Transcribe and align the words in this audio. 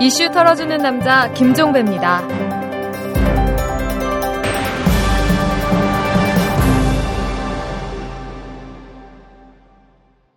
이슈 0.00 0.30
털어주는 0.30 0.76
남자 0.78 1.32
김종배입니다. 1.32 2.22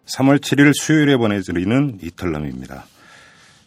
3월 0.05 0.39
7일 0.39 0.73
수요일에 0.73 1.15
보내드리는 1.15 1.99
이탈남입니다. 2.01 2.85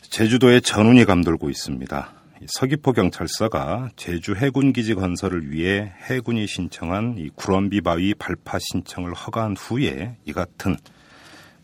제주도에 0.02 0.60
전운이 0.60 1.04
감돌고 1.06 1.48
있습니다. 1.48 2.12
서귀포 2.46 2.92
경찰서가 2.92 3.90
제주 3.96 4.34
해군 4.34 4.72
기지 4.72 4.94
건설을 4.94 5.50
위해 5.50 5.92
해군이 6.02 6.46
신청한 6.46 7.14
이 7.18 7.30
구럼비 7.34 7.80
바위 7.80 8.12
발파 8.14 8.58
신청을 8.60 9.14
허가한 9.14 9.56
후에 9.56 10.16
이 10.26 10.32
같은 10.32 10.76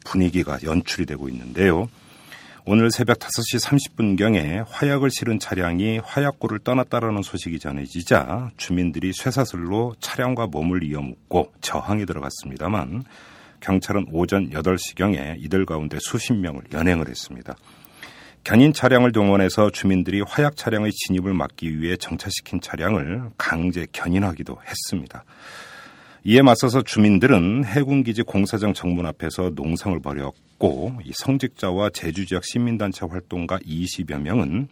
분위기가 0.04 0.58
연출이 0.62 1.06
되고 1.06 1.28
있는데요. 1.28 1.88
오늘 2.66 2.90
새벽 2.90 3.18
5시 3.18 3.64
30분경에 3.64 4.64
화약을 4.68 5.10
실은 5.10 5.38
차량이 5.38 5.98
화약고를 5.98 6.58
떠났다라는 6.60 7.22
소식이 7.22 7.58
전해지자 7.58 8.50
주민들이 8.56 9.12
쇠사슬로 9.12 9.94
차량과 10.00 10.46
몸을 10.48 10.84
이어묶고 10.84 11.52
저항에 11.62 12.04
들어갔습니다만 12.04 13.04
경찰은 13.60 14.06
오전 14.12 14.50
8시경에 14.50 15.36
이들 15.38 15.66
가운데 15.66 15.98
수십 16.00 16.34
명을 16.34 16.62
연행을 16.72 17.08
했습니다. 17.08 17.56
견인 18.44 18.72
차량을 18.72 19.12
동원해서 19.12 19.70
주민들이 19.70 20.22
화약 20.26 20.56
차량의 20.56 20.92
진입을 20.92 21.34
막기 21.34 21.80
위해 21.80 21.96
정차시킨 21.96 22.60
차량을 22.60 23.30
강제 23.36 23.86
견인하기도 23.92 24.58
했습니다. 24.66 25.24
이에 26.22 26.42
맞서서 26.42 26.82
주민들은 26.82 27.64
해군기지 27.64 28.24
공사장 28.24 28.74
정문 28.74 29.06
앞에서 29.06 29.52
농성을 29.54 29.98
벌였고 30.00 30.98
이 31.02 31.12
성직자와 31.14 31.90
제주 31.90 32.26
지역 32.26 32.44
시민단체 32.44 33.06
활동가 33.06 33.58
20여 33.60 34.20
명은 34.20 34.68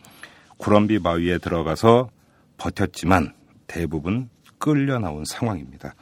구럼비 0.59 0.99
바위에 0.99 1.39
들어가서 1.39 2.11
버텼지만 2.59 3.33
대부분 3.67 4.29
끌려 4.59 4.99
나온 4.99 5.25
상황입니다. 5.25 5.95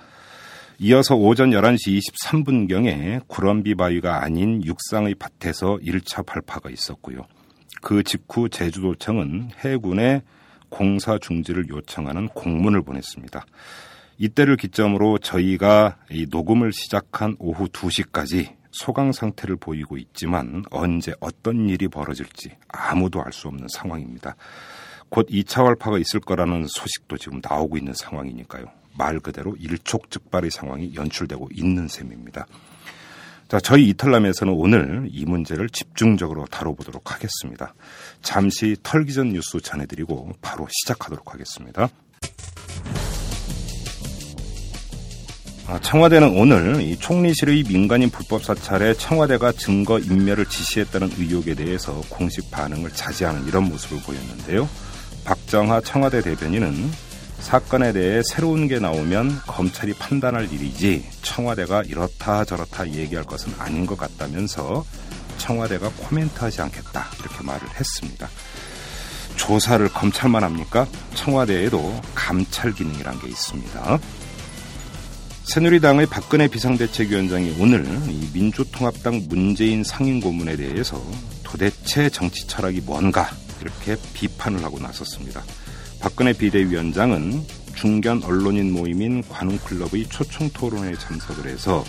이어서 0.80 1.14
오전 1.14 1.50
11시 1.50 2.00
23분경에 2.00 3.28
구럼비 3.28 3.76
바위가 3.76 4.24
아닌 4.24 4.64
육상의 4.64 5.14
밭에서 5.14 5.78
1차 5.80 6.26
발파가 6.26 6.70
있었고요. 6.70 7.24
그 7.82 8.02
직후 8.02 8.48
제주도청은 8.48 9.50
해군에 9.60 10.22
공사 10.70 11.18
중지를 11.18 11.68
요청하는 11.68 12.28
공문을 12.28 12.82
보냈습니다. 12.82 13.46
이때를 14.18 14.56
기점으로 14.56 15.18
저희가 15.18 15.98
이 16.10 16.26
녹음을 16.30 16.72
시작한 16.72 17.36
오후 17.38 17.68
2시까지 17.68 18.54
소강 18.70 19.12
상태를 19.12 19.56
보이고 19.56 19.96
있지만 19.96 20.64
언제 20.70 21.14
어떤 21.20 21.68
일이 21.68 21.88
벌어질지 21.88 22.50
아무도 22.68 23.22
알 23.22 23.32
수 23.32 23.48
없는 23.48 23.68
상황입니다. 23.68 24.36
곧 25.08 25.28
2차 25.28 25.64
활파가 25.64 25.98
있을 25.98 26.20
거라는 26.20 26.66
소식도 26.68 27.16
지금 27.18 27.40
나오고 27.42 27.78
있는 27.78 27.94
상황이니까요. 27.94 28.66
말 28.98 29.20
그대로 29.20 29.54
일촉즉발의 29.56 30.50
상황이 30.50 30.94
연출되고 30.94 31.48
있는 31.52 31.86
셈입니다. 31.88 32.46
자, 33.48 33.60
저희 33.60 33.88
이탈남에서는 33.90 34.52
오늘 34.52 35.08
이 35.10 35.24
문제를 35.24 35.68
집중적으로 35.68 36.46
다뤄보도록 36.46 37.12
하겠습니다. 37.12 37.74
잠시 38.20 38.76
털기 38.82 39.12
전 39.14 39.28
뉴스 39.28 39.60
전해드리고 39.60 40.32
바로 40.42 40.66
시작하도록 40.68 41.32
하겠습니다. 41.32 41.88
청와대는 45.82 46.38
오늘 46.38 46.80
이 46.80 46.96
총리실의 46.96 47.64
민간인 47.64 48.08
불법 48.08 48.44
사찰에 48.44 48.94
청와대가 48.94 49.50
증거 49.50 49.98
인멸을 49.98 50.46
지시했다는 50.46 51.14
의혹에 51.18 51.54
대해서 51.54 52.00
공식 52.08 52.50
반응을 52.52 52.92
자제하는 52.92 53.46
이런 53.48 53.64
모습을 53.64 53.98
보였는데요. 54.02 54.68
박정하 55.24 55.80
청와대 55.80 56.22
대변인은 56.22 56.90
사건에 57.40 57.92
대해 57.92 58.22
새로운 58.22 58.68
게 58.68 58.78
나오면 58.78 59.40
검찰이 59.46 59.94
판단할 59.94 60.52
일이지 60.52 61.04
청와대가 61.22 61.82
이렇다 61.82 62.44
저렇다 62.44 62.88
얘기할 62.92 63.24
것은 63.24 63.52
아닌 63.58 63.86
것 63.86 63.98
같다면서 63.98 64.84
청와대가 65.38 65.90
코멘트하지 65.96 66.62
않겠다 66.62 67.10
이렇게 67.18 67.42
말을 67.42 67.68
했습니다. 67.78 68.28
조사를 69.36 69.86
검찰만 69.88 70.44
합니까? 70.44 70.86
청와대에도 71.14 72.00
감찰 72.14 72.72
기능이란 72.72 73.20
게 73.20 73.28
있습니다. 73.28 73.98
새누리당의 75.46 76.06
박근혜 76.06 76.48
비상대책위원장이 76.48 77.56
오늘 77.60 77.86
이 78.10 78.28
민주통합당 78.34 79.26
문재인 79.28 79.84
상임 79.84 80.20
고문에 80.20 80.56
대해서 80.56 81.00
도대체 81.44 82.10
정치 82.10 82.48
철학이 82.48 82.80
뭔가 82.84 83.30
이렇게 83.60 83.96
비판을 84.12 84.64
하고 84.64 84.80
나섰습니다. 84.80 85.44
박근혜 86.00 86.32
비대위원장은 86.32 87.44
중견 87.76 88.24
언론인 88.24 88.72
모임인 88.72 89.22
관훈클럽의 89.28 90.08
초청 90.08 90.50
토론회에 90.50 90.94
참석을 90.94 91.48
해서 91.48 91.84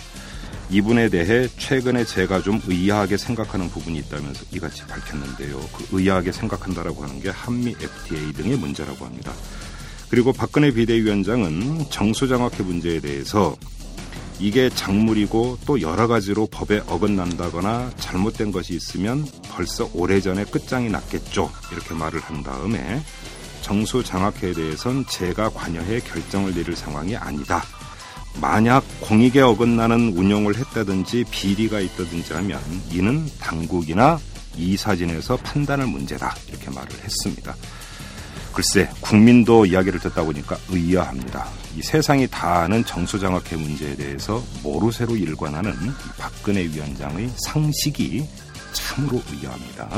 이분에 0.70 1.08
대해 1.08 1.48
최근에 1.58 2.04
제가 2.04 2.42
좀 2.42 2.62
의아하게 2.64 3.16
생각하는 3.16 3.68
부분이 3.70 3.98
있다면서 3.98 4.44
이같이 4.52 4.86
밝혔는데요. 4.86 5.58
그 5.72 5.98
의아하게 5.98 6.30
생각한다라고 6.30 7.02
하는 7.02 7.20
게 7.20 7.30
한미 7.30 7.70
FTA 7.70 8.32
등의 8.34 8.56
문제라고 8.56 9.04
합니다. 9.04 9.32
그리고 10.10 10.32
박근혜 10.32 10.72
비대위원장은 10.72 11.90
정수장학회 11.90 12.62
문제에 12.62 13.00
대해서 13.00 13.56
이게 14.40 14.70
작물이고 14.70 15.58
또 15.66 15.80
여러 15.80 16.06
가지로 16.06 16.46
법에 16.46 16.80
어긋난다거나 16.86 17.90
잘못된 17.98 18.52
것이 18.52 18.74
있으면 18.74 19.26
벌써 19.50 19.90
오래전에 19.92 20.44
끝장이 20.44 20.88
났겠죠. 20.90 21.50
이렇게 21.72 21.94
말을 21.94 22.20
한 22.20 22.42
다음에 22.42 23.02
정수 23.62 24.02
장학회에 24.04 24.52
대해선 24.52 25.04
제가 25.06 25.50
관여해 25.50 26.00
결정을 26.00 26.54
내릴 26.54 26.76
상황이 26.76 27.16
아니다. 27.16 27.64
만약 28.40 28.84
공익에 29.00 29.40
어긋나는 29.40 30.16
운영을 30.16 30.56
했다든지 30.56 31.24
비리가 31.30 31.80
있다든지 31.80 32.32
하면 32.34 32.60
이는 32.92 33.28
당국이나 33.40 34.18
이사진에서 34.56 35.36
판단할 35.38 35.88
문제다. 35.88 36.34
이렇게 36.48 36.70
말을 36.70 36.88
했습니다. 37.02 37.54
글쎄 38.58 38.88
국민도 39.00 39.66
이야기를 39.66 40.00
듣다 40.00 40.24
보니까 40.24 40.58
의아합니다. 40.68 41.46
이 41.76 41.80
세상이 41.80 42.26
다 42.26 42.62
아는 42.62 42.84
정수장학회 42.84 43.54
문제에 43.54 43.94
대해서 43.94 44.42
모르쇠로 44.64 45.14
일관하는 45.14 45.72
박근혜 46.18 46.62
위원장의 46.64 47.30
상식이 47.36 48.26
참으로 48.72 49.22
의아합니다. 49.30 49.88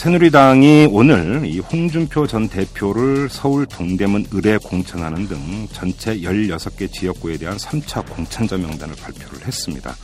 새누리당이 0.00 0.88
오늘 0.90 1.44
이 1.44 1.58
홍준표 1.58 2.26
전 2.26 2.48
대표를 2.48 3.28
서울 3.28 3.66
동대문 3.66 4.28
의뢰 4.30 4.56
공천하는 4.56 5.28
등 5.28 5.68
전체 5.70 6.18
16개 6.18 6.90
지역구에 6.90 7.36
대한 7.36 7.58
3차 7.58 8.08
공천자 8.08 8.56
명단을 8.56 8.94
발표를 8.96 9.46
했습니다. 9.46 9.94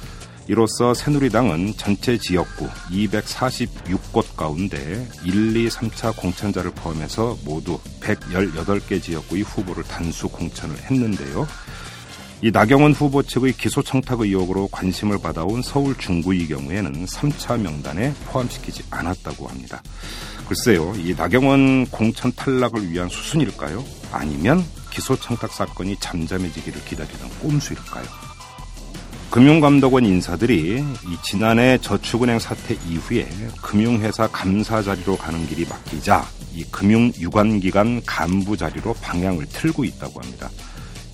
이로써 0.47 0.93
새누리당은 0.93 1.75
전체 1.77 2.19
지역구 2.19 2.69
246곳 2.91 4.37
가운데 4.37 5.09
1, 5.25 5.57
2, 5.57 5.69
3차 5.69 6.15
공천자를 6.17 6.71
포함해서 6.73 7.39
모두 7.45 7.79
118개 8.01 9.03
지역구의 9.03 9.43
후보를 9.43 9.85
단수 9.85 10.29
공천을 10.29 10.77
했는데요. 10.77 11.47
이 12.43 12.51
나경원 12.51 12.93
후보 12.93 13.23
측의 13.23 13.55
기소 13.55 13.83
청탁 13.83 14.21
의혹으로 14.21 14.69
관심을 14.69 15.19
받아온 15.19 15.63
서울 15.63 15.97
중구의 15.97 16.49
경우에는 16.49 17.07
3차 17.07 17.59
명단에 17.59 18.13
포함시키지 18.27 18.85
않았다고 18.91 19.47
합니다. 19.47 19.83
글쎄요, 20.47 20.93
이 20.99 21.15
나경원 21.17 21.87
공천 21.87 22.31
탈락을 22.33 22.91
위한 22.91 23.09
수순일까요? 23.09 23.83
아니면 24.13 24.63
기소 24.91 25.17
청탁 25.17 25.53
사건이 25.53 25.97
잠잠해지기를 26.01 26.85
기다리던 26.85 27.31
꼼수일까요? 27.41 28.34
금융감독원 29.35 30.05
인사들이 30.07 30.79
이 30.79 31.17
지난해 31.25 31.77
저축은행 31.79 32.39
사태 32.39 32.77
이후에 32.89 33.29
금융회사 33.61 34.29
감사 34.29 34.81
자리로 34.81 35.17
가는 35.17 35.45
길이 35.49 35.67
막히자 35.69 36.25
이 36.55 36.63
금융유관기관 36.71 38.03
간부 38.07 38.57
자리로 38.57 38.95
방향을 39.03 39.47
틀고 39.47 39.83
있다고 39.87 40.21
합니다. 40.21 40.49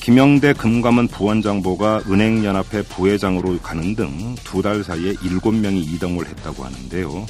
김영대 0.03 0.53
금감원 0.53 1.09
부원장보가 1.09 2.03
은행연합회 2.11 2.83
부회장으로 2.83 3.59
가는 3.61 3.97
등 3.97 4.35
두 4.45 4.61
달 4.61 4.85
사이에 4.85 5.15
일곱 5.23 5.55
명이 5.55 5.81
이동을 5.81 6.27
했다고 6.29 6.63
하는데요. 6.63 7.09
뭐 7.09 7.27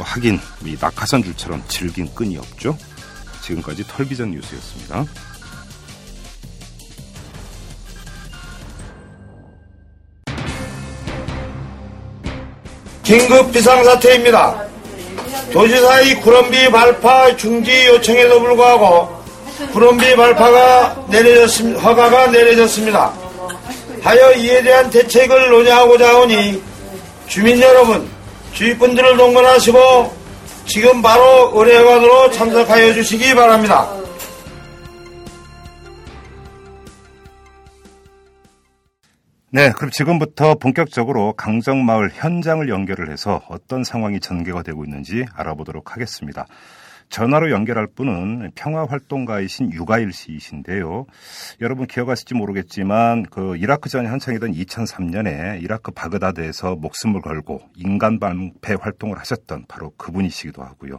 하긴 0.00 0.38
이 0.66 0.76
낙하산 0.78 1.22
줄처럼 1.22 1.62
질긴 1.68 2.06
끈이 2.14 2.36
없죠. 2.36 2.76
지금까지 3.40 3.84
털기전 3.88 4.32
뉴스였습니다. 4.32 5.06
긴급 13.04 13.52
비상사태입니다. 13.52 14.64
도지사의 15.52 16.20
구럼비 16.22 16.70
발파 16.70 17.36
중지 17.36 17.86
요청에도 17.86 18.40
불구하고 18.40 19.22
구럼비 19.72 20.16
발파가 20.16 20.96
내려졌습니다. 21.08 21.80
허가가 21.80 22.26
내려졌습니다. 22.28 23.12
하여 24.02 24.32
이에 24.32 24.62
대한 24.62 24.90
대책을 24.90 25.50
논의하고자 25.50 26.08
하오니 26.08 26.62
주민 27.28 27.60
여러분, 27.60 28.08
주위분들을 28.54 29.16
동원하시고 29.16 30.14
지금 30.66 31.02
바로 31.02 31.52
의뢰관으로 31.54 32.30
참석하여 32.30 32.94
주시기 32.94 33.34
바랍니다. 33.34 33.88
네, 39.54 39.70
그럼 39.70 39.92
지금부터 39.92 40.56
본격적으로 40.56 41.34
강정마을 41.34 42.10
현장을 42.12 42.68
연결을 42.68 43.08
해서 43.08 43.40
어떤 43.48 43.84
상황이 43.84 44.18
전개가 44.18 44.64
되고 44.64 44.84
있는지 44.84 45.26
알아보도록 45.32 45.92
하겠습니다. 45.94 46.44
전화로 47.08 47.52
연결할 47.52 47.86
분은 47.94 48.50
평화활동가이신 48.56 49.72
유가일 49.72 50.12
씨이신데요. 50.12 51.06
여러분 51.60 51.86
기억하실지 51.86 52.34
모르겠지만 52.34 53.26
그 53.30 53.56
이라크 53.56 53.88
전이 53.88 54.08
한창이던 54.08 54.54
2003년에 54.54 55.62
이라크 55.62 55.92
바그다드에서 55.92 56.74
목숨을 56.74 57.20
걸고 57.20 57.60
인간 57.76 58.18
방패 58.18 58.74
활동을 58.80 59.20
하셨던 59.20 59.66
바로 59.68 59.92
그분이시기도 59.96 60.64
하고요. 60.64 60.98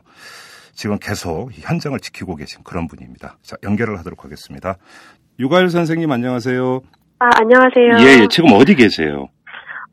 지금 0.74 0.98
계속 0.98 1.52
현장을 1.52 2.00
지키고 2.00 2.38
계신 2.38 2.64
그런 2.64 2.88
분입니다. 2.88 3.38
자, 3.42 3.58
연결을 3.64 4.00
하도록 4.00 4.24
하겠습니다. 4.24 4.78
유가일 5.40 5.70
선생님 5.70 6.10
안녕하세요. 6.10 6.84
아, 7.20 7.30
안녕하세요. 7.40 8.08
예, 8.08 8.24
예. 8.24 8.28
지금 8.30 8.52
어디 8.54 8.76
계세요? 8.76 9.30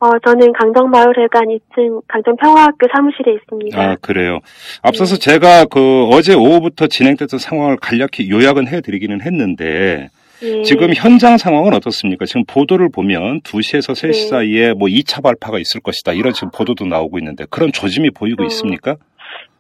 어, 0.01 0.11
저는 0.27 0.53
강정마을회관 0.55 1.45
2층 1.45 2.03
강정평화학교 2.09 2.89
사무실에 2.93 3.35
있습니다. 3.35 3.81
아, 3.81 3.97
그래요. 4.01 4.41
앞서서 4.83 5.17
네. 5.17 5.31
제가 5.31 5.67
그 5.67 6.09
어제 6.11 6.35
오후부터 6.35 6.89
진행됐던 6.89 7.39
상황을 7.39 7.77
간략히 7.77 8.29
요약은 8.29 8.67
해드리기는 8.67 9.21
했는데, 9.23 10.09
예. 10.43 10.63
지금 10.63 10.93
현장 10.93 11.39
상황은 11.39 11.73
어떻습니까? 11.75 12.27
지금 12.27 12.43
보도를 12.47 12.89
보면 12.91 13.43
2시에서 13.43 13.93
3시 13.93 14.13
네. 14.13 14.29
사이에 14.29 14.73
뭐 14.73 14.89
2차 14.89 15.23
발파가 15.23 15.61
있을 15.61 15.81
것이다. 15.81 16.15
이런 16.15 16.33
지금 16.33 16.51
보도도 16.53 16.85
나오고 16.87 17.19
있는데, 17.19 17.45
그런 17.49 17.71
조짐이 17.71 18.11
보이고 18.11 18.43
어, 18.43 18.47
있습니까? 18.47 18.97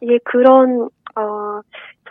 예, 0.03 0.19
그런, 0.25 0.82
어, 0.82 0.88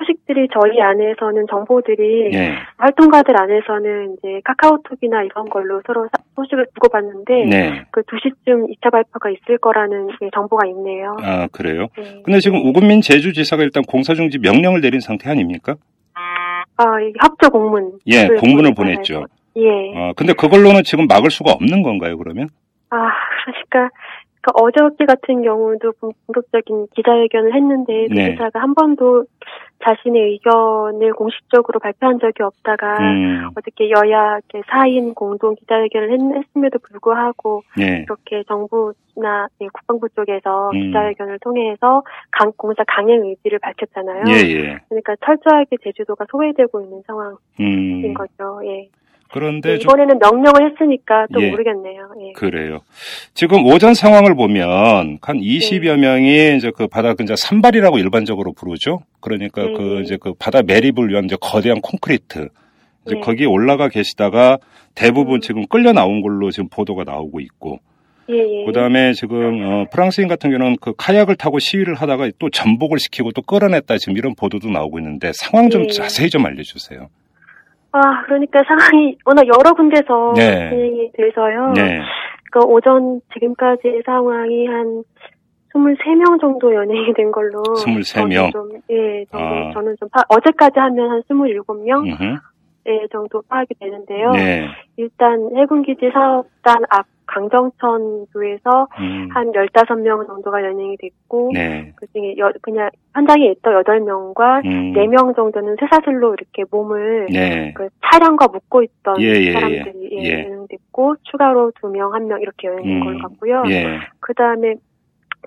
소식들이 0.02 0.48
저희 0.54 0.82
안에서는 0.82 1.46
정보들이 1.50 2.30
네. 2.32 2.56
활동가들 2.78 3.40
안에서는 3.40 4.18
이제 4.18 4.42
카카오톡이나 4.44 5.24
이런 5.24 5.50
걸로 5.50 5.82
서로 5.86 6.08
소식을 6.36 6.68
주고받는데 6.74 7.46
네. 7.46 7.86
그 7.92 8.02
2시쯤 8.02 8.76
2차 8.76 8.92
발표가 8.92 9.30
있을 9.30 9.58
거라는 9.60 10.10
정보가 10.34 10.68
있네요. 10.68 11.16
아 11.22 11.48
그래요? 11.52 11.88
네. 11.98 12.22
근데 12.24 12.40
지금 12.40 12.60
우금민 12.66 13.02
제주지사가 13.02 13.64
일단 13.64 13.84
공사 13.84 14.14
중지 14.14 14.40
명령을 14.40 14.82
내린 14.82 15.00
상태 15.00 15.30
아닙니까? 15.30 15.76
아 16.78 16.84
협조 17.22 17.50
공문. 17.52 18.00
예, 18.08 18.28
공문을 18.28 18.74
보냈죠. 18.74 19.26
예. 19.58 19.94
아 19.96 20.14
근데 20.16 20.34
그걸로는 20.34 20.84
지금 20.84 21.06
막을 21.08 21.30
수가 21.30 21.52
없는 21.52 21.84
건가요, 21.84 22.18
그러면? 22.18 22.48
아 22.90 23.12
그러니까 23.46 23.94
그 24.42 24.52
어저께 24.56 25.06
같은 25.06 25.44
경우도 25.44 25.94
본격적인 26.02 26.88
기자회견을 26.96 27.54
했는데 27.54 28.08
그 28.08 28.14
네. 28.14 28.32
기자가 28.32 28.60
한 28.60 28.74
번도 28.74 29.26
자신의 29.84 30.22
의견을 30.34 31.14
공식적으로 31.14 31.80
발표한 31.80 32.20
적이 32.20 32.44
없다가 32.44 32.98
음. 33.00 33.50
어저께 33.56 33.90
여야 33.90 34.40
4인 34.52 35.16
공동 35.16 35.56
기자회견을 35.56 36.38
했, 36.38 36.46
음에도 36.56 36.80
불구하고 36.80 37.64
네. 37.78 38.04
이렇게 38.04 38.44
정부나 38.48 39.48
네, 39.60 39.68
국방부 39.74 40.10
쪽에서 40.10 40.72
음. 40.74 40.88
기자회견을 40.88 41.40
통해서 41.40 42.04
강, 42.32 42.52
공사 42.56 42.84
강행 42.88 43.24
의지를 43.26 43.60
밝혔잖아요. 43.60 44.24
예, 44.28 44.34
예. 44.34 44.78
그러니까 44.90 45.16
철저하게 45.26 45.78
제주도가 45.84 46.26
소외되고 46.30 46.82
있는 46.82 47.02
상황인 47.08 47.38
음. 47.60 48.14
거죠. 48.14 48.62
예. 48.66 48.90
그런데 49.32 49.76
네, 49.78 49.80
이번에는 49.82 50.20
명령을 50.20 50.72
했으니까 50.72 51.26
또 51.34 51.42
예. 51.42 51.52
모르겠네요. 51.52 52.10
예. 52.22 52.32
그래요. 52.34 52.80
지금 53.34 53.66
오전 53.66 53.94
상황을 53.94 54.36
보면 54.36 55.20
한 55.22 55.40
20여 55.40 55.96
네. 55.96 55.98
명이 55.98 56.58
이제 56.58 56.72
그 56.76 56.88
바다 56.88 57.14
근자 57.14 57.36
산발이라고 57.38 57.98
일반적으로 57.98 58.52
부르죠. 58.52 59.00
그러니까 59.22 59.64
네. 59.64 59.74
그 59.74 60.02
이제 60.02 60.18
그 60.20 60.34
바다 60.38 60.62
매립을 60.62 61.10
위한 61.10 61.26
이제 61.26 61.38
거대한 61.40 61.80
콘크리트 61.82 62.50
이제 63.06 63.16
네. 63.16 63.22
거기에 63.22 63.46
올라가 63.46 63.88
계시다가 63.88 64.58
대부분 64.96 65.36
음. 65.36 65.42
지금 65.42 65.66
끌려 65.68 65.94
나온 65.94 66.22
걸로 66.22 66.52
지금 66.52 66.68
보도가 66.70 67.06
나오고 67.06 67.40
있고 67.40 67.80
예, 68.30 68.36
예. 68.36 68.66
그다음에 68.66 69.14
지금 69.14 69.64
어, 69.64 69.86
프랑스인 69.92 70.28
같은 70.28 70.52
경우는 70.52 70.78
그 70.82 70.94
카약을 70.98 71.36
타고 71.36 71.60
시위를 71.60 71.96
하다가 71.96 72.30
또 72.38 72.50
전복을 72.50 73.00
시키고 73.00 73.32
또 73.32 73.42
끌어냈다 73.42 73.98
지금 73.98 74.18
이런 74.18 74.36
보도도 74.36 74.70
나오고 74.70 75.00
있는데 75.00 75.32
상황 75.34 75.70
좀 75.70 75.86
예. 75.86 75.88
자세히 75.88 76.30
좀 76.30 76.46
알려주세요. 76.46 77.08
아, 77.94 78.24
그러니까 78.26 78.62
상황이 78.68 79.18
워낙 79.26 79.46
여러 79.48 79.74
군데서 79.74 80.34
네. 80.36 80.70
진행이 80.70 81.12
돼서요. 81.14 81.74
네. 81.74 82.02
그 82.52 82.60
오전 82.60 83.22
지금까지 83.34 84.02
상황이 84.06 84.68
한 84.68 85.04
23명 85.74 86.40
정도 86.40 86.74
연행이 86.74 87.14
된 87.14 87.32
걸로 87.32 87.62
23명? 87.64 88.52
저는 88.52 88.52
좀, 88.52 88.70
예, 88.90 89.26
정도, 89.32 89.46
아. 89.46 89.72
저는 89.74 89.96
좀 90.00 90.10
파, 90.10 90.22
어제까지 90.28 90.80
하면 90.80 91.10
한 91.12 91.22
27명 91.30 92.04
음흠. 92.08 92.38
예, 92.88 93.08
정도 93.12 93.42
파악이 93.48 93.76
되는데요. 93.80 94.32
네. 94.32 94.68
일단 94.98 95.50
해군기지 95.56 96.10
사업단 96.12 96.84
앞 96.90 97.06
강정천교에서 97.32 98.88
음. 99.00 99.30
한 99.32 99.52
15명 99.52 100.28
정도가 100.28 100.64
연행이 100.64 100.98
됐고 100.98 101.52
네. 101.54 101.94
그 101.96 102.06
중에 102.08 102.36
여, 102.38 102.52
그냥 102.62 102.90
현장에 103.14 103.46
있던 103.52 103.84
8명과 103.84 104.66
음. 104.66 104.94
4명 104.94 105.36
정도는 105.36 105.78
쇠사슬로 105.80 106.34
이렇게 106.34 106.64
몸을 106.70 107.28
네. 107.32 107.74
그 107.74 107.88
차량과 108.04 108.48
묶고 108.48 108.84
있던 108.84 109.22
예, 109.22 109.28
예, 109.28 109.54
사람들이 109.54 110.10
예. 110.12 110.18
예, 110.18 110.24
예. 110.24 110.44
연행됐고 110.44 111.16
추가로 111.24 111.72
두 111.80 111.88
명, 111.88 112.14
한명 112.14 112.42
이렇게 112.42 112.68
연행된 112.68 112.98
음. 112.98 113.04
걸로 113.04 113.20
같고요. 113.20 113.64
예. 113.68 114.00
그 114.20 114.34
다음에 114.34 114.76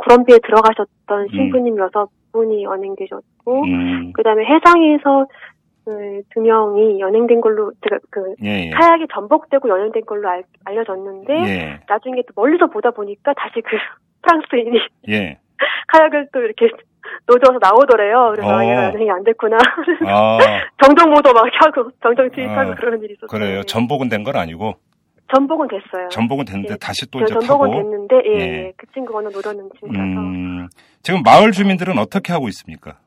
구럼비에 0.00 0.38
들어가셨던 0.38 1.22
음. 1.22 1.28
신부님 1.28 1.78
여섯 1.78 2.08
분이 2.32 2.64
연행되셨고, 2.64 3.62
음. 3.64 4.12
그 4.12 4.22
다음에 4.22 4.44
해상에서 4.44 5.26
그, 5.26 5.63
두 6.32 6.40
명이 6.40 7.00
연행된 7.00 7.40
걸로 7.40 7.72
제가 7.82 7.98
그 8.10 8.34
예, 8.44 8.66
예. 8.66 8.70
카약이 8.70 9.06
전복되고 9.12 9.68
연행된 9.68 10.04
걸로 10.06 10.28
알, 10.28 10.44
알려졌는데 10.64 11.32
예. 11.34 11.80
나중에 11.88 12.22
또 12.22 12.32
멀리서 12.40 12.66
보다 12.68 12.90
보니까 12.90 13.32
다시 13.34 13.60
그 13.62 13.76
프랑스인이 14.22 14.78
예. 15.10 15.38
카약을 15.88 16.28
또 16.32 16.40
이렇게 16.40 16.68
노져서 17.26 17.58
나오더래요. 17.60 18.32
그래서 18.34 18.48
어. 18.48 18.58
아, 18.58 18.64
얘가 18.64 18.84
연행이 18.86 19.10
안 19.10 19.22
됐구나. 19.24 19.56
아, 20.08 20.38
정정보도 20.82 21.32
막 21.32 21.44
하고 21.60 21.90
정정 22.02 22.30
투입하고 22.30 22.72
아, 22.72 22.74
그런 22.74 23.02
일이 23.02 23.12
있었어요. 23.14 23.28
그래요. 23.28 23.60
네. 23.60 23.62
전복은 23.66 24.08
된 24.08 24.24
건 24.24 24.36
아니고 24.36 24.74
전복은 25.34 25.68
됐어요. 25.68 26.08
전복은 26.10 26.44
됐는데 26.46 26.72
예. 26.74 26.76
다시 26.78 27.10
또저 27.10 27.24
이제 27.24 27.34
전복은 27.46 27.70
타고. 27.70 27.82
됐는데 27.82 28.16
예, 28.26 28.30
예. 28.32 28.40
예. 28.66 28.72
그 28.76 28.86
친구 28.92 29.16
어느 29.18 29.28
노려는 29.28 29.68
친구라서 29.78 30.20
음, 30.20 30.68
지금 31.02 31.22
마을 31.22 31.50
주민들은 31.52 31.98
어떻게 31.98 32.32
하고 32.32 32.48
있습니까? 32.48 32.98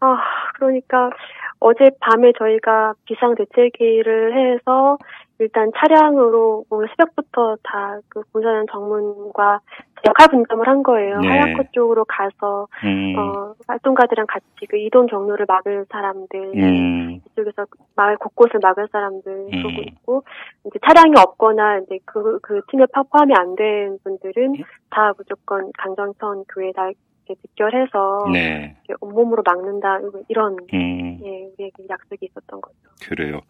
아 0.00 0.16
그러니까 0.54 1.10
어제 1.60 1.90
밤에 2.00 2.32
저희가 2.38 2.94
비상 3.04 3.34
대책회의를 3.34 4.36
해서 4.36 4.96
일단 5.40 5.70
차량으로 5.76 6.64
오늘 6.70 6.88
새벽부터 6.88 7.56
다그 7.62 8.22
군사연 8.32 8.66
정문과 8.70 9.60
역할 10.06 10.28
분담을 10.28 10.66
한 10.66 10.82
거예요. 10.82 11.18
네. 11.20 11.28
하얗코 11.28 11.62
쪽으로 11.72 12.04
가서 12.04 12.66
음, 12.84 13.14
어 13.18 13.54
활동가들이랑 13.66 14.26
같이 14.28 14.46
그 14.68 14.76
이동 14.76 15.06
경로를 15.06 15.46
막을 15.48 15.86
사람들 15.90 16.52
음, 16.56 17.20
이쪽에서 17.26 17.66
마을 17.96 18.16
곳곳을 18.16 18.60
막을 18.62 18.88
사람들 18.90 19.32
음. 19.52 19.62
보고 19.62 19.82
있고 19.82 20.22
이제 20.66 20.78
차량이 20.86 21.12
없거나 21.18 21.78
이제 21.78 21.98
그그 22.04 22.62
팀에 22.70 22.86
파- 22.92 23.02
포함이 23.04 23.32
안 23.36 23.54
된 23.56 23.98
분들은 24.04 24.56
예. 24.58 24.62
다 24.90 25.12
무조건 25.16 25.70
강정천 25.78 26.44
교회에다 26.52 26.90
이렇게 27.28 27.34
집결해서 27.42 28.30
네, 28.32 28.76
이렇게 28.88 28.98
온몸으로 29.00 29.42
막는다 29.44 29.98
이런 30.28 30.56
음, 30.72 31.18
예 31.22 31.46
우리에게 31.56 31.84
약속이 31.88 32.26
있었던 32.30 32.60
거죠. 32.60 32.76
그래요. 33.06 33.40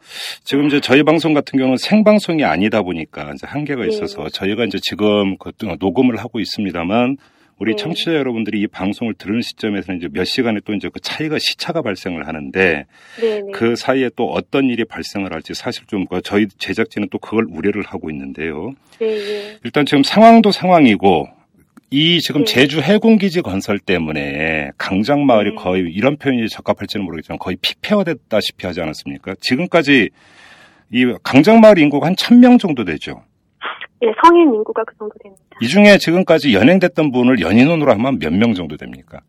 지금 0.42 0.66
이제 0.66 0.80
저희 0.80 1.02
방송 1.02 1.34
같은 1.34 1.58
경우는 1.58 1.76
생방송이 1.76 2.44
아니다 2.44 2.82
보니까 2.82 3.32
이제 3.34 3.46
한계가 3.46 3.82
네. 3.82 3.88
있어서 3.88 4.28
저희가 4.28 4.64
이제 4.64 4.78
지금 4.82 5.36
그 5.38 5.52
녹음을 5.78 6.16
하고 6.16 6.40
있습니다만 6.40 7.16
우리 7.60 7.72
네. 7.72 7.76
청취자 7.76 8.14
여러분들이 8.14 8.60
이 8.60 8.66
방송을 8.68 9.14
들은 9.14 9.40
시점에서는 9.40 9.98
이제 9.98 10.08
몇 10.12 10.24
시간에 10.24 10.60
또 10.64 10.74
이제 10.74 10.88
그 10.92 11.00
차이가 11.00 11.38
시차가 11.38 11.82
발생을 11.82 12.26
하는데 12.28 12.86
네 13.20 13.40
네. 13.40 13.42
그 13.52 13.74
사이에 13.74 14.10
또 14.16 14.30
어떤 14.30 14.66
일이 14.66 14.84
발생을 14.84 15.32
할지 15.32 15.54
사실 15.54 15.86
좀그 15.86 16.22
저희 16.22 16.46
제작진은 16.46 17.08
또 17.10 17.18
그걸 17.18 17.46
우려를 17.50 17.82
하고 17.82 18.10
있는데요. 18.10 18.72
네, 19.00 19.06
예. 19.06 19.58
일단 19.64 19.86
지금 19.86 20.02
상황도 20.02 20.52
상황이고 20.52 21.37
이 21.90 22.20
지금 22.20 22.44
네. 22.44 22.52
제주 22.52 22.80
해군기지 22.80 23.40
건설 23.40 23.78
때문에 23.78 24.72
강장마을이 24.76 25.50
네. 25.50 25.56
거의 25.56 25.82
이런 25.90 26.16
표현이 26.18 26.48
적합할지는 26.48 27.04
모르겠지만 27.04 27.38
거의 27.38 27.56
피폐화됐다시피 27.62 28.66
하지 28.66 28.82
않았습니까? 28.82 29.34
지금까지 29.40 30.10
이 30.92 31.14
강장마을 31.22 31.78
인구가 31.78 32.06
한 32.06 32.14
1000명 32.14 32.58
정도 32.58 32.84
되죠. 32.84 33.22
예, 34.02 34.12
성인 34.22 34.54
인구가 34.54 34.84
그 34.84 34.94
정도 34.98 35.14
됩니다. 35.22 35.42
이 35.60 35.66
중에 35.66 35.96
지금까지 35.98 36.54
연행됐던 36.54 37.10
분을 37.10 37.40
연인원으로 37.40 37.90
하면 37.92 38.18
몇 38.18 38.32
명 38.32 38.52
정도 38.54 38.76
됩니까? 38.76 39.20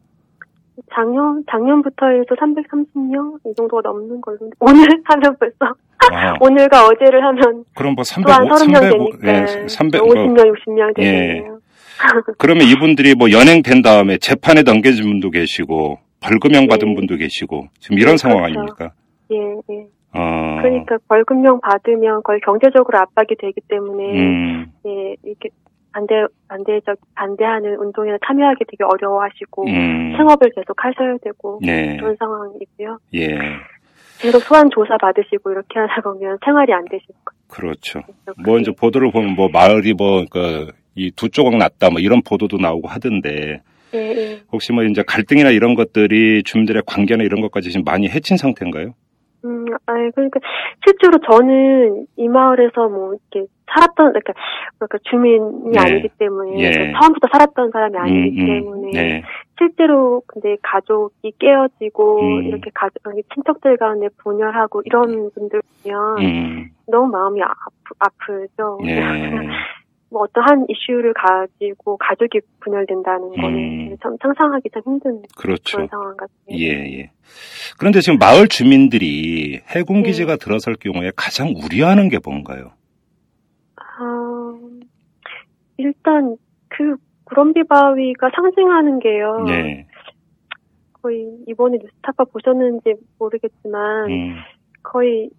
작년 0.93 1.43
작년부터 1.49 2.07
해서 2.07 2.35
330명 2.35 3.37
이 3.45 3.53
정도가 3.55 3.81
넘는 3.89 4.21
걸로 4.21 4.37
오늘 4.59 4.85
하면 5.05 5.35
벌써 5.39 5.75
아, 6.11 6.33
오늘과 6.39 6.87
어제를 6.87 7.23
하면 7.23 7.63
그럼 7.75 7.95
뭐 7.95 8.03
300, 8.03 8.25
또한 8.27 8.47
30명 8.47 8.73
300, 8.75 8.91
되니까 8.91 9.27
예, 9.63 9.67
300, 9.67 10.01
50명 10.01 10.55
60명 10.55 10.99
예. 10.99 11.03
되네요. 11.03 11.58
그러면 12.37 12.67
이분들이 12.67 13.15
뭐 13.15 13.31
연행 13.31 13.61
된 13.61 13.81
다음에 13.81 14.17
재판에 14.17 14.63
넘겨진 14.63 15.03
분도 15.03 15.29
계시고 15.29 15.99
벌금형 16.21 16.67
받은 16.67 16.87
네. 16.89 16.95
분도 16.95 17.15
계시고 17.15 17.67
지금 17.79 17.97
이런 17.97 18.13
네, 18.13 18.17
상황 18.17 18.43
그렇죠. 18.43 18.59
아닙니까? 18.59 18.91
예, 19.31 19.37
예. 19.73 19.87
어, 20.11 20.61
그러니까 20.61 20.97
벌금형 21.07 21.61
받으면 21.61 22.23
거의 22.23 22.39
경제적으로 22.41 22.97
압박이 22.97 23.35
되기 23.39 23.61
때문에 23.67 24.03
음, 24.11 24.71
예, 24.85 25.15
이렇게 25.23 25.49
반대 25.91 26.25
반대적 26.47 26.97
반대하는 27.15 27.77
운동에 27.77 28.11
참여하기 28.25 28.65
되게 28.69 28.83
어려워하시고 28.83 29.67
음, 29.67 30.13
생업을 30.17 30.51
계속 30.55 30.83
하셔야 30.83 31.17
되고 31.21 31.59
네, 31.61 31.97
그런 31.97 32.15
상황이고요. 32.17 32.97
예, 33.15 33.37
계속 34.19 34.41
소환 34.43 34.69
조사 34.69 34.97
받으시고 34.97 35.51
이렇게 35.51 35.79
하다 35.79 36.01
보면 36.01 36.37
생활이 36.43 36.73
안 36.73 36.85
되실 36.85 37.07
거예요. 37.23 37.39
그렇죠. 37.47 38.01
그래서 38.25 38.33
뭐 38.43 38.59
이제 38.59 38.71
보도를 38.71 39.11
보면 39.11 39.35
뭐 39.35 39.49
마을이 39.51 39.93
뭐, 39.93 40.25
그, 40.29 40.71
이 40.95 41.11
두 41.11 41.29
조각 41.29 41.55
났다 41.57 41.89
뭐 41.89 41.99
이런 41.99 42.21
보도도 42.21 42.57
나오고 42.57 42.87
하던데. 42.87 43.61
혹시 44.51 44.71
뭐 44.71 44.83
이제 44.83 45.03
갈등이나 45.05 45.49
이런 45.49 45.75
것들이 45.75 46.43
주민들의 46.43 46.83
관계나 46.85 47.23
이런 47.23 47.41
것까지 47.41 47.71
지금 47.71 47.83
많이 47.83 48.07
해친 48.07 48.37
상태인가요? 48.37 48.93
음, 49.45 49.65
아니, 49.85 50.11
그러니까, 50.11 50.39
실제로 50.85 51.17
저는 51.19 52.05
이 52.17 52.27
마을에서 52.27 52.89
뭐, 52.89 53.13
이렇게 53.31 53.49
살았던, 53.73 54.11
그러니까, 54.11 54.33
그러니까 54.77 54.97
주민이 55.09 55.71
네. 55.71 55.79
아니기 55.79 56.09
때문에, 56.17 56.59
예. 56.59 56.71
그러니까 56.71 56.99
처음부터 56.99 57.27
살았던 57.31 57.71
사람이 57.71 57.97
아니기 57.97 58.41
음, 58.41 58.41
음, 58.41 58.45
때문에, 58.45 58.91
네, 58.91 59.23
실제로 59.57 60.21
근데 60.27 60.57
가족이 60.61 61.31
깨어지고, 61.39 62.19
음. 62.19 62.43
이렇게 62.47 62.69
가족, 62.73 63.01
친척들 63.33 63.77
가운데 63.77 64.09
분열하고, 64.17 64.81
이런 64.85 65.31
분들 65.33 65.61
보면, 65.83 66.17
음, 66.19 66.69
너무 66.87 67.07
마음이 67.07 67.41
아프, 67.41 67.93
아프죠. 67.99 68.77
예, 68.83 68.99
뭐 70.11 70.23
어떠한 70.23 70.65
이슈를 70.69 71.13
가지고 71.13 71.97
가족이 71.97 72.39
분열된다는 72.61 73.29
거는 73.29 73.91
음. 73.91 73.97
참 74.01 74.15
상상하기 74.21 74.69
참 74.73 74.81
힘든 74.85 75.21
그렇죠. 75.37 75.77
그런 75.77 75.87
상황 75.89 76.17
같아요. 76.17 76.33
예, 76.51 76.99
예. 76.99 77.11
그런데 77.77 78.01
지금 78.01 78.17
마을 78.17 78.47
주민들이 78.47 79.61
해군 79.67 80.01
네. 80.01 80.09
기지가 80.09 80.37
들어설 80.37 80.75
경우에 80.75 81.11
가장 81.15 81.53
우려하는 81.55 82.09
게 82.09 82.17
뭔가요? 82.23 82.71
아, 83.75 84.53
일단 85.77 86.37
그 86.69 86.95
구럼비 87.25 87.63
바위가 87.65 88.31
상징하는 88.35 88.99
게요. 88.99 89.43
네, 89.47 89.85
거의 91.01 91.37
이번에 91.47 91.77
뉴스타파 91.77 92.25
보셨는지 92.25 92.95
모르겠지만 93.19 94.09
음, 94.09 94.35
거의 94.81 95.29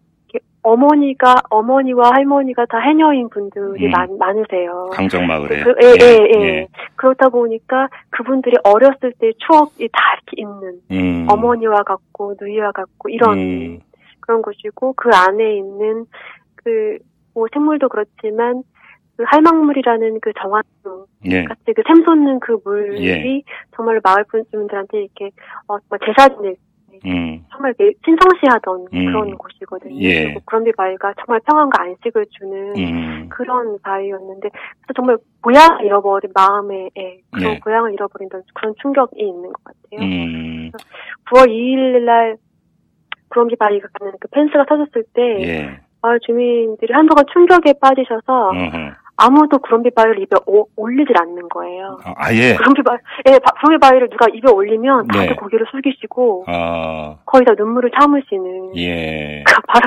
어머니가 0.63 1.37
어머니와 1.49 2.11
할머니가 2.13 2.67
다 2.67 2.79
해녀인 2.79 3.29
분들이 3.31 3.87
음. 3.87 3.91
많, 3.91 4.19
많으세요. 4.19 4.91
강정 4.93 5.27
마을에. 5.27 5.63
그, 5.63 5.75
예, 5.83 5.95
예, 6.01 6.29
예. 6.35 6.67
그렇다 6.97 7.29
보니까 7.31 7.89
그분들이 8.11 8.57
어렸을 8.65 9.13
때 9.19 9.33
추억이 9.39 9.89
다 9.93 10.01
이렇게 10.15 10.37
있는 10.37 10.81
음, 10.91 11.27
어머니와 11.31 11.83
같고 11.83 12.35
누이와 12.41 12.73
같고 12.73 13.09
이런 13.09 13.39
음, 13.39 13.79
그런 14.21 14.43
것이고 14.43 14.93
그 14.97 15.11
안에 15.13 15.57
있는 15.57 16.07
그 16.57 16.99
뭐 17.35 17.47
생물도 17.53 17.89
그렇지만 17.89 18.63
그 19.17 19.25
할망물이라는 19.27 20.21
그 20.21 20.33
정화수 20.41 21.07
예, 21.27 21.45
같이 21.45 21.73
그 21.75 21.83
샘솟는 21.87 22.41
그 22.41 22.59
물이 22.65 23.07
예. 23.07 23.43
정말 23.77 24.01
마을 24.03 24.25
분들한테 24.25 25.03
이렇게 25.03 25.31
어 25.69 25.79
제사 26.05 26.29
지낼 26.29 26.57
음, 27.07 27.45
정말 27.51 27.75
신성시하던 28.05 28.89
음. 28.93 29.07
그런 29.07 29.37
곳이거든요. 29.37 29.95
예. 30.01 30.25
그리고 30.25 30.41
그런비 30.45 30.73
바위가 30.73 31.15
정말 31.25 31.41
평안과 31.47 31.83
안식을 31.83 32.27
주는 32.31 32.75
음, 32.77 33.29
그런 33.29 33.79
바위였는데 33.83 34.49
그래서 34.51 34.93
정말 34.95 35.17
고향을 35.43 35.85
잃어버린 35.85 36.31
마음에 36.35 36.91
예, 36.99 37.21
그런 37.31 37.55
네. 37.55 37.61
고향을 37.61 37.93
잃어버린 37.95 38.29
그런 38.55 38.75
충격이 38.81 39.21
있는 39.21 39.53
것 39.53 39.65
같아요. 39.65 40.07
음, 40.07 40.71
9월 41.31 41.47
2일 41.49 42.05
날 42.05 42.37
구럼비 43.31 43.57
바위가 43.57 43.89
가는 43.99 44.13
그 44.21 44.29
펜스가 44.29 44.65
터졌을 44.67 45.05
때 45.15 45.23
예, 45.43 45.81
마을 46.03 46.19
주민들이 46.21 46.93
한동안 46.93 47.25
충격에 47.33 47.75
빠지셔서 47.81 48.51
어허. 48.51 48.93
아무도 49.23 49.59
구럼비 49.59 49.91
바위를 49.91 50.19
입에 50.23 50.37
오- 50.47 50.67
올리질 50.77 51.15
않는 51.17 51.49
거예요. 51.51 51.99
아, 52.05 52.15
아예, 52.17 52.55
구럼비 52.55 52.83
바위, 52.83 52.99
예, 53.29 53.39
바- 53.39 53.53
구럼비 53.61 53.81
바위를 53.81 54.09
누가 54.09 54.27
입에 54.33 54.51
올리면 54.51 55.09
다들 55.09 55.29
네. 55.29 55.35
고개를 55.35 55.67
숙이시고 55.71 56.45
아, 56.49 57.17
거의 57.27 57.45
다 57.45 57.53
눈물을 57.57 57.91
참으시는 58.01 58.77
예, 58.79 59.45
그 59.47 59.55
말, 59.69 59.83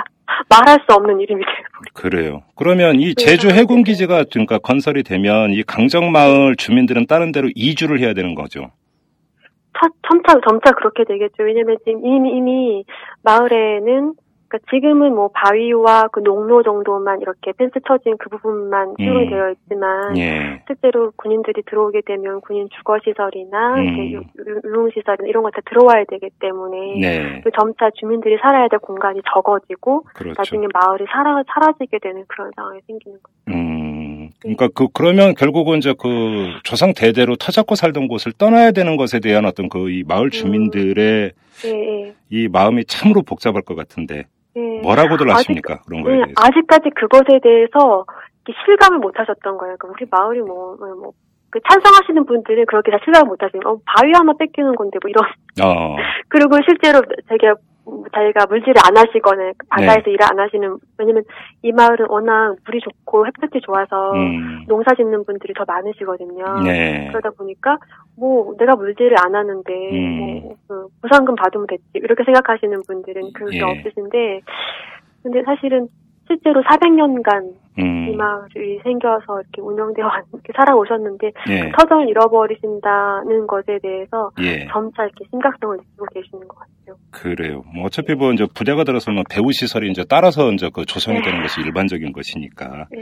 말할 0.49 0.79
수 0.87 0.95
없는 0.95 1.19
이름이 1.19 1.43
돼요. 1.43 1.55
그래요. 1.93 2.43
그러면 2.55 2.95
이 2.99 3.15
제주 3.15 3.49
해군 3.49 3.83
기지가 3.83 4.25
그러니까 4.31 4.59
건설이 4.59 5.01
되면 5.03 5.51
이 5.51 5.63
강정 5.63 6.11
마을 6.11 6.55
주민들은 6.55 7.07
다른 7.07 7.31
데로 7.31 7.49
이주를 7.55 7.99
해야 7.99 8.13
되는 8.13 8.35
거죠. 8.35 8.69
차, 9.75 9.87
점차, 10.07 10.39
점차 10.47 10.71
그렇게 10.73 11.03
되겠죠. 11.03 11.41
왜냐면 11.43 11.77
지금 11.83 12.05
이미, 12.05 12.37
이미 12.37 12.85
마을에는, 13.23 14.13
그러니까 14.53 14.59
지금은 14.69 15.15
뭐 15.15 15.29
바위와 15.33 16.09
그 16.11 16.19
농로 16.19 16.61
정도만 16.61 17.21
이렇게 17.21 17.51
펜스 17.57 17.73
쳐진 17.87 18.17
그 18.19 18.29
부분만 18.29 18.93
수용이 18.99 19.25
음. 19.25 19.29
되어 19.29 19.49
있지만, 19.51 20.17
예, 20.17 20.61
실제로 20.67 21.11
군인들이 21.15 21.63
들어오게 21.63 22.01
되면 22.05 22.39
군인 22.41 22.69
주거 22.77 22.99
시설이나 23.03 23.75
음. 23.75 23.83
이렇게 23.83 24.11
유- 24.11 24.21
유- 24.47 24.61
유흥 24.63 24.89
시설이나 24.93 25.27
이런 25.27 25.41
것 25.43 25.51
다 25.53 25.61
들어와야 25.69 26.03
되기 26.07 26.29
때문에, 26.39 26.99
네, 26.99 27.41
그 27.43 27.49
점차 27.59 27.89
주민들이 27.95 28.37
살아야 28.41 28.67
될 28.67 28.79
공간이 28.79 29.21
적어지고, 29.33 30.03
그렇죠. 30.13 30.35
나중에 30.37 30.67
마을이 30.73 31.05
사라, 31.11 31.41
사라지게 31.47 31.97
되는 31.99 32.23
그런 32.27 32.51
상황이 32.55 32.79
생기는 32.87 33.17
거죠. 33.23 33.33
음, 33.57 34.29
그러니까 34.41 34.67
그 34.73 34.87
그러면 34.93 35.33
결국은 35.35 35.77
이제 35.79 35.93
그 35.99 36.49
조상 36.63 36.93
대대로 36.95 37.35
터잡고 37.35 37.75
살던 37.75 38.07
곳을 38.07 38.31
떠나야 38.33 38.71
되는 38.71 38.97
것에 38.97 39.19
대한 39.19 39.45
어떤 39.45 39.67
그 39.69 39.89
이 39.89 40.03
마을 40.07 40.29
주민들의 40.31 41.31
예, 41.65 41.69
예. 41.69 42.13
이 42.31 42.47
마음이 42.47 42.85
참으로 42.85 43.21
복잡할 43.21 43.61
것 43.61 43.75
같은데 43.75 44.25
예. 44.55 44.81
뭐라고들 44.81 45.25
아직- 45.31 45.35
하십니까 45.49 45.81
그런 45.85 46.03
거에 46.03 46.13
네, 46.13 46.23
대해서? 46.25 46.33
아직까지 46.37 46.89
그것에 46.95 47.39
대해서 47.41 48.05
실감을 48.65 48.99
못 48.99 49.17
하셨던 49.17 49.57
거예요. 49.57 49.75
그러니까 49.77 49.87
우리 49.89 50.05
마을이 50.09 50.41
뭐, 50.41 50.75
뭐, 50.77 50.95
뭐, 50.95 51.11
그 51.49 51.59
찬성하시는 51.69 52.25
분들은 52.25 52.65
그렇게 52.65 52.91
다 52.91 52.97
실감을 53.03 53.27
못 53.29 53.41
하시는, 53.41 53.65
어, 53.65 53.77
바위 53.85 54.11
하나 54.13 54.33
뺏기는 54.37 54.75
건데, 54.75 54.97
뭐, 55.01 55.09
이런. 55.09 55.23
어, 55.63 55.95
그리고 56.27 56.57
실제로 56.67 57.01
되게, 57.29 57.47
뭐 57.47 57.55
자기가 57.85 58.45
물질을 58.47 58.75
안 58.85 58.95
하시거나, 58.95 59.43
네. 59.43 59.53
바다에서 59.69 60.09
일을 60.09 60.19
안 60.23 60.39
하시는, 60.39 60.77
왜냐면 60.97 61.23
이 61.61 61.71
마을은 61.71 62.07
워낙 62.09 62.55
물이 62.65 62.79
좋고 62.79 63.25
햇볕이 63.27 63.59
좋아서 63.61 64.13
음, 64.13 64.65
농사 64.67 64.95
짓는 64.95 65.25
분들이 65.25 65.53
더 65.53 65.65
많으시거든요. 65.67 66.61
네, 66.63 67.07
그러다 67.09 67.31
보니까, 67.31 67.77
뭐, 68.15 68.55
내가 68.57 68.75
물질을 68.75 69.15
안 69.23 69.35
하는데, 69.35 69.73
음. 69.91 70.17
뭐, 70.17 70.55
그 70.67 70.87
보상금 71.01 71.35
받으면 71.35 71.67
됐지. 71.67 71.83
이렇게 71.95 72.23
생각하시는 72.23 72.81
분들은 72.87 73.33
그게 73.33 73.57
예. 73.57 73.61
없으신데, 73.61 74.41
근데 75.23 75.43
사실은 75.43 75.87
실제로 76.27 76.61
400년간 76.63 77.53
이 77.75 77.81
음, 77.81 78.15
마을이 78.17 78.79
생겨서 78.83 79.41
이렇게 79.41 79.61
운영되어 79.61 80.05
왔- 80.05 80.23
이렇게 80.31 80.53
살아오셨는데, 80.55 81.31
예, 81.49 81.71
터전을 81.75 82.07
잃어버리신다는 82.09 83.47
것에 83.47 83.79
대해서 83.81 84.29
예, 84.41 84.67
점차 84.71 85.03
이렇게 85.03 85.25
심각성을 85.31 85.77
느끼고 85.77 86.05
계시는 86.13 86.47
것 86.47 86.55
같아요. 86.59 86.95
그래요. 87.11 87.63
뭐 87.73 87.85
어차피 87.85 88.13
뭐 88.13 88.31
이제 88.31 88.45
부대가 88.53 88.83
들어서면 88.83 89.23
배우 89.29 89.51
시설이 89.51 89.89
이제 89.89 90.03
따라서 90.07 90.51
이제 90.51 90.69
그 90.73 90.85
조성이 90.85 91.21
되는 91.23 91.41
것이 91.41 91.61
일반적인 91.61 92.13
것이니까 92.13 92.85
네. 92.91 93.01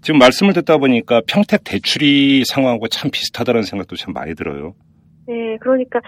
지금 0.00 0.18
말씀을 0.18 0.52
듣다 0.54 0.78
보니까 0.78 1.20
평택 1.28 1.62
대출이 1.64 2.44
상황하고 2.44 2.86
참 2.88 3.10
비슷하다는 3.12 3.62
생각도 3.62 3.96
참 3.96 4.12
많이 4.14 4.34
들어요. 4.34 4.74
네, 5.26 5.56
그러니까 5.60 6.00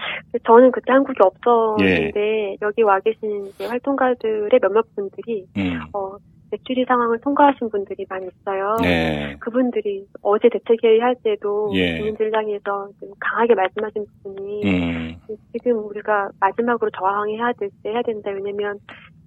저는 0.45 0.71
그때 0.71 0.91
한국에 0.93 1.17
없었는데 1.21 2.57
여기 2.61 2.83
와 2.83 2.99
계신 2.99 3.51
활동가들의 3.59 4.59
몇몇 4.61 4.85
분들이 4.95 5.43
음, 5.57 5.79
어, 5.93 6.15
대출이 6.51 6.85
상황을 6.87 7.19
통과하신 7.19 7.69
분들이 7.69 8.05
많이 8.09 8.27
있어요. 8.27 8.75
네, 8.81 9.35
그분들이 9.39 10.05
어제 10.21 10.49
대책회의 10.49 10.99
할 10.99 11.15
때도 11.23 11.71
예. 11.75 11.97
주민들 11.97 12.31
향해서 12.33 12.89
좀 12.99 13.09
강하게 13.19 13.55
말씀하신 13.55 14.05
부분이 14.23 14.61
음, 14.65 15.15
지금 15.51 15.77
우리가 15.85 16.29
마지막으로 16.39 16.89
저항해야 16.91 17.53
될 17.59 17.69
때 17.83 17.91
해야 17.91 18.01
된다. 18.01 18.31
왜냐면 18.31 18.79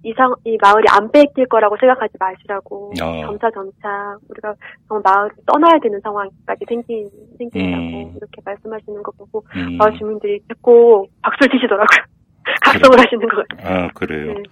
이 0.03 0.13
상, 0.17 0.33
이 0.45 0.57
마을이 0.59 0.85
안 0.89 1.11
뺏길 1.11 1.45
거라고 1.47 1.77
생각하지 1.79 2.13
마시라고. 2.19 2.91
어. 3.01 3.21
점차 3.25 3.51
점차 3.51 4.17
우리가 4.29 4.55
정말 4.87 5.03
마을을 5.05 5.31
떠나야 5.45 5.79
되는 5.79 5.99
상황까지 6.01 6.65
생긴, 6.67 7.09
생긴다고 7.37 7.83
음. 7.83 8.13
이렇게 8.17 8.41
말씀하시는 8.43 9.03
거 9.03 9.11
보고 9.11 9.45
음. 9.55 9.77
마을 9.77 9.95
주민들이 9.97 10.39
듣고 10.47 11.07
박수를 11.21 11.51
치시더라고요. 11.51 12.05
각성을 12.65 12.99
하시는 12.99 13.27
것 13.27 13.47
같아요. 13.47 13.83
아, 13.85 13.87
그래요. 13.93 14.33
네. 14.33 14.43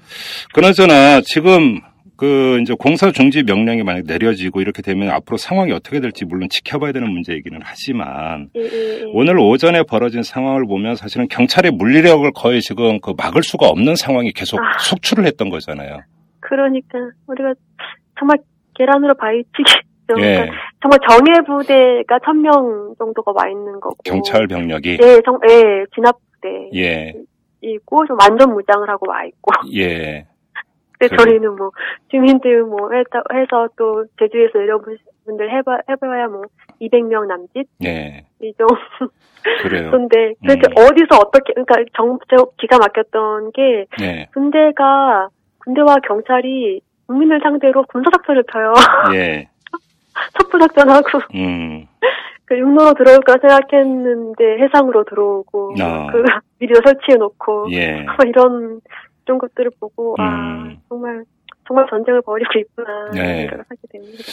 그나저나 0.54 1.22
지금 1.22 1.80
그 2.20 2.60
이제 2.62 2.74
공사 2.78 3.12
중지 3.12 3.44
명령이 3.44 3.84
만약 3.84 4.04
내려지고 4.06 4.60
이렇게 4.60 4.82
되면 4.82 5.10
앞으로 5.10 5.38
상황이 5.38 5.72
어떻게 5.72 6.02
될지 6.02 6.26
물론 6.26 6.50
지켜봐야 6.50 6.92
되는 6.92 7.10
문제이기는 7.10 7.62
하지만 7.64 8.50
예. 8.58 9.04
오늘 9.14 9.40
오전에 9.40 9.84
벌어진 9.84 10.22
상황을 10.22 10.66
보면 10.68 10.96
사실은 10.96 11.30
경찰의 11.30 11.72
물리력을 11.72 12.30
거의 12.36 12.60
지금 12.60 13.00
그 13.00 13.14
막을 13.18 13.42
수가 13.42 13.68
없는 13.68 13.96
상황이 13.96 14.34
계속 14.34 14.60
아. 14.60 14.78
속출을 14.80 15.26
했던 15.26 15.50
거잖아요. 15.50 16.02
그러니까 16.42 17.00
우리가 17.28 17.54
정말 18.20 18.38
계란으로 18.76 19.14
바위치기 19.14 19.64
예. 19.72 20.14
그러니까 20.14 20.58
정말 20.82 21.00
정예 21.08 21.40
부대가 21.48 22.20
천 22.26 22.42
명 22.42 22.96
정도가 22.98 23.32
와 23.34 23.48
있는 23.48 23.80
거고 23.80 23.96
경찰 24.04 24.46
병력이 24.48 24.98
예, 25.02 25.22
정, 25.24 25.40
예, 25.50 25.86
진압 25.96 26.18
부대 26.34 26.70
예, 26.76 27.14
이고 27.62 28.06
좀 28.08 28.18
완전 28.20 28.54
무장을 28.54 28.90
하고 28.90 29.10
와 29.10 29.24
있고 29.24 29.52
예, 29.78 30.26
근데 31.00 31.16
그래. 31.16 31.32
저희는 31.32 31.56
뭐 31.56 31.72
주민들 32.12 32.64
뭐 32.64 32.92
해서, 32.92 33.24
해서 33.34 33.70
또 33.78 34.06
제주에서 34.20 34.60
내려본 34.60 34.98
분들 35.26 35.50
해봐 35.50 35.80
해봐야 35.90 36.28
뭐 36.28 36.44
200명 36.82 37.26
남짓 37.28 37.68
예, 37.86 38.26
이 38.42 38.54
정도 38.58 38.76
그래요. 39.62 39.92
근데 39.92 40.34
그래서 40.42 40.62
음. 40.70 40.84
어디서 40.84 41.18
어떻게 41.20 41.54
그러니까 41.54 41.76
정저 41.96 42.52
기가 42.58 42.78
막혔던 42.80 43.52
게 43.54 43.86
예, 44.02 44.28
군대가 44.34 45.30
군대와 45.64 45.98
경찰이 46.08 46.82
국민을 47.08 47.40
상대로 47.42 47.84
군사 47.84 48.10
작전을 48.12 48.44
펴요. 48.44 48.74
예, 49.16 49.48
첩부 50.38 50.60
작전하고 50.60 51.20
음, 51.36 51.88
그 52.46 52.58
육로로 52.58 52.94
들어올 52.96 53.20
까 53.22 53.38
생각했는데 53.40 54.58
해상으로 54.60 55.06
들어오고 55.06 55.76
아. 55.80 56.08
그 56.12 56.24
미리로 56.60 56.82
설치해 56.84 57.18
놓고 57.18 57.68
예. 57.72 58.02
뭐 58.02 58.16
이런 58.26 58.82
이런 59.30 59.38
것들을 59.38 59.70
보고 59.80 60.16
아 60.18 60.64
음. 60.64 60.78
정말 60.90 61.24
정말 61.68 61.86
전쟁을 61.88 62.24
벌이고 62.24 62.50
있구나 62.58 63.12
네. 63.14 63.42
생각을 63.42 63.66
하게 63.70 63.82
됩니다. 63.92 64.24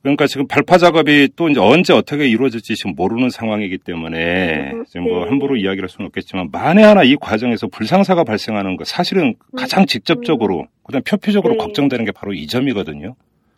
그러니까 0.00 0.26
지금 0.26 0.46
발파 0.46 0.78
작업이 0.78 1.30
또 1.36 1.48
이제 1.48 1.60
언제 1.60 1.92
어떻게 1.92 2.26
이루어질지 2.26 2.74
지금 2.74 2.94
모르는 2.94 3.30
상황이기 3.30 3.78
때문에 3.78 4.72
음, 4.72 4.84
지금 4.86 5.04
뭐 5.04 5.24
네. 5.24 5.30
함부로 5.30 5.56
이야기할 5.56 5.88
수는 5.88 6.06
없겠지만 6.06 6.48
만에 6.52 6.82
하나 6.82 7.02
이 7.04 7.16
과정에서 7.16 7.68
불상사가 7.68 8.24
발생하는 8.24 8.76
거 8.76 8.84
사실은 8.84 9.34
가장 9.56 9.86
직접적으로 9.86 10.66
그다음 10.84 11.02
표피적으로 11.04 11.54
음. 11.54 11.58
네. 11.58 11.64
걱정되는 11.64 12.04
게 12.06 12.12
바로 12.12 12.32
이 12.32 12.46
점이거든요. 12.46 13.14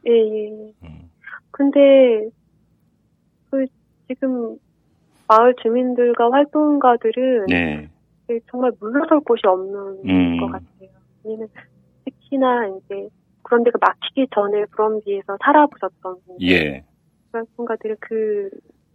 예, 0.08 0.12
예. 0.12 0.72
음. 0.82 1.10
근데 1.52 1.78
그 3.50 3.64
지금 4.08 4.56
마을 5.28 5.54
주민들과 5.62 6.30
활동가들은 6.30 7.46
네. 7.46 7.88
네, 8.28 8.40
정말 8.50 8.72
물러설 8.80 9.20
곳이 9.20 9.42
없는 9.46 9.98
음. 10.04 10.40
것 10.40 10.46
같아요. 10.46 10.88
왜냐면 11.24 11.48
특히나 12.04 12.66
이제 12.66 13.08
그런 13.42 13.62
데가 13.62 13.78
막히기 13.80 14.28
전에 14.34 14.64
부럼비에서 14.72 15.38
살아보셨던 15.44 16.16
예. 16.42 16.84
활동가들은 17.32 17.96
그, 18.00 18.50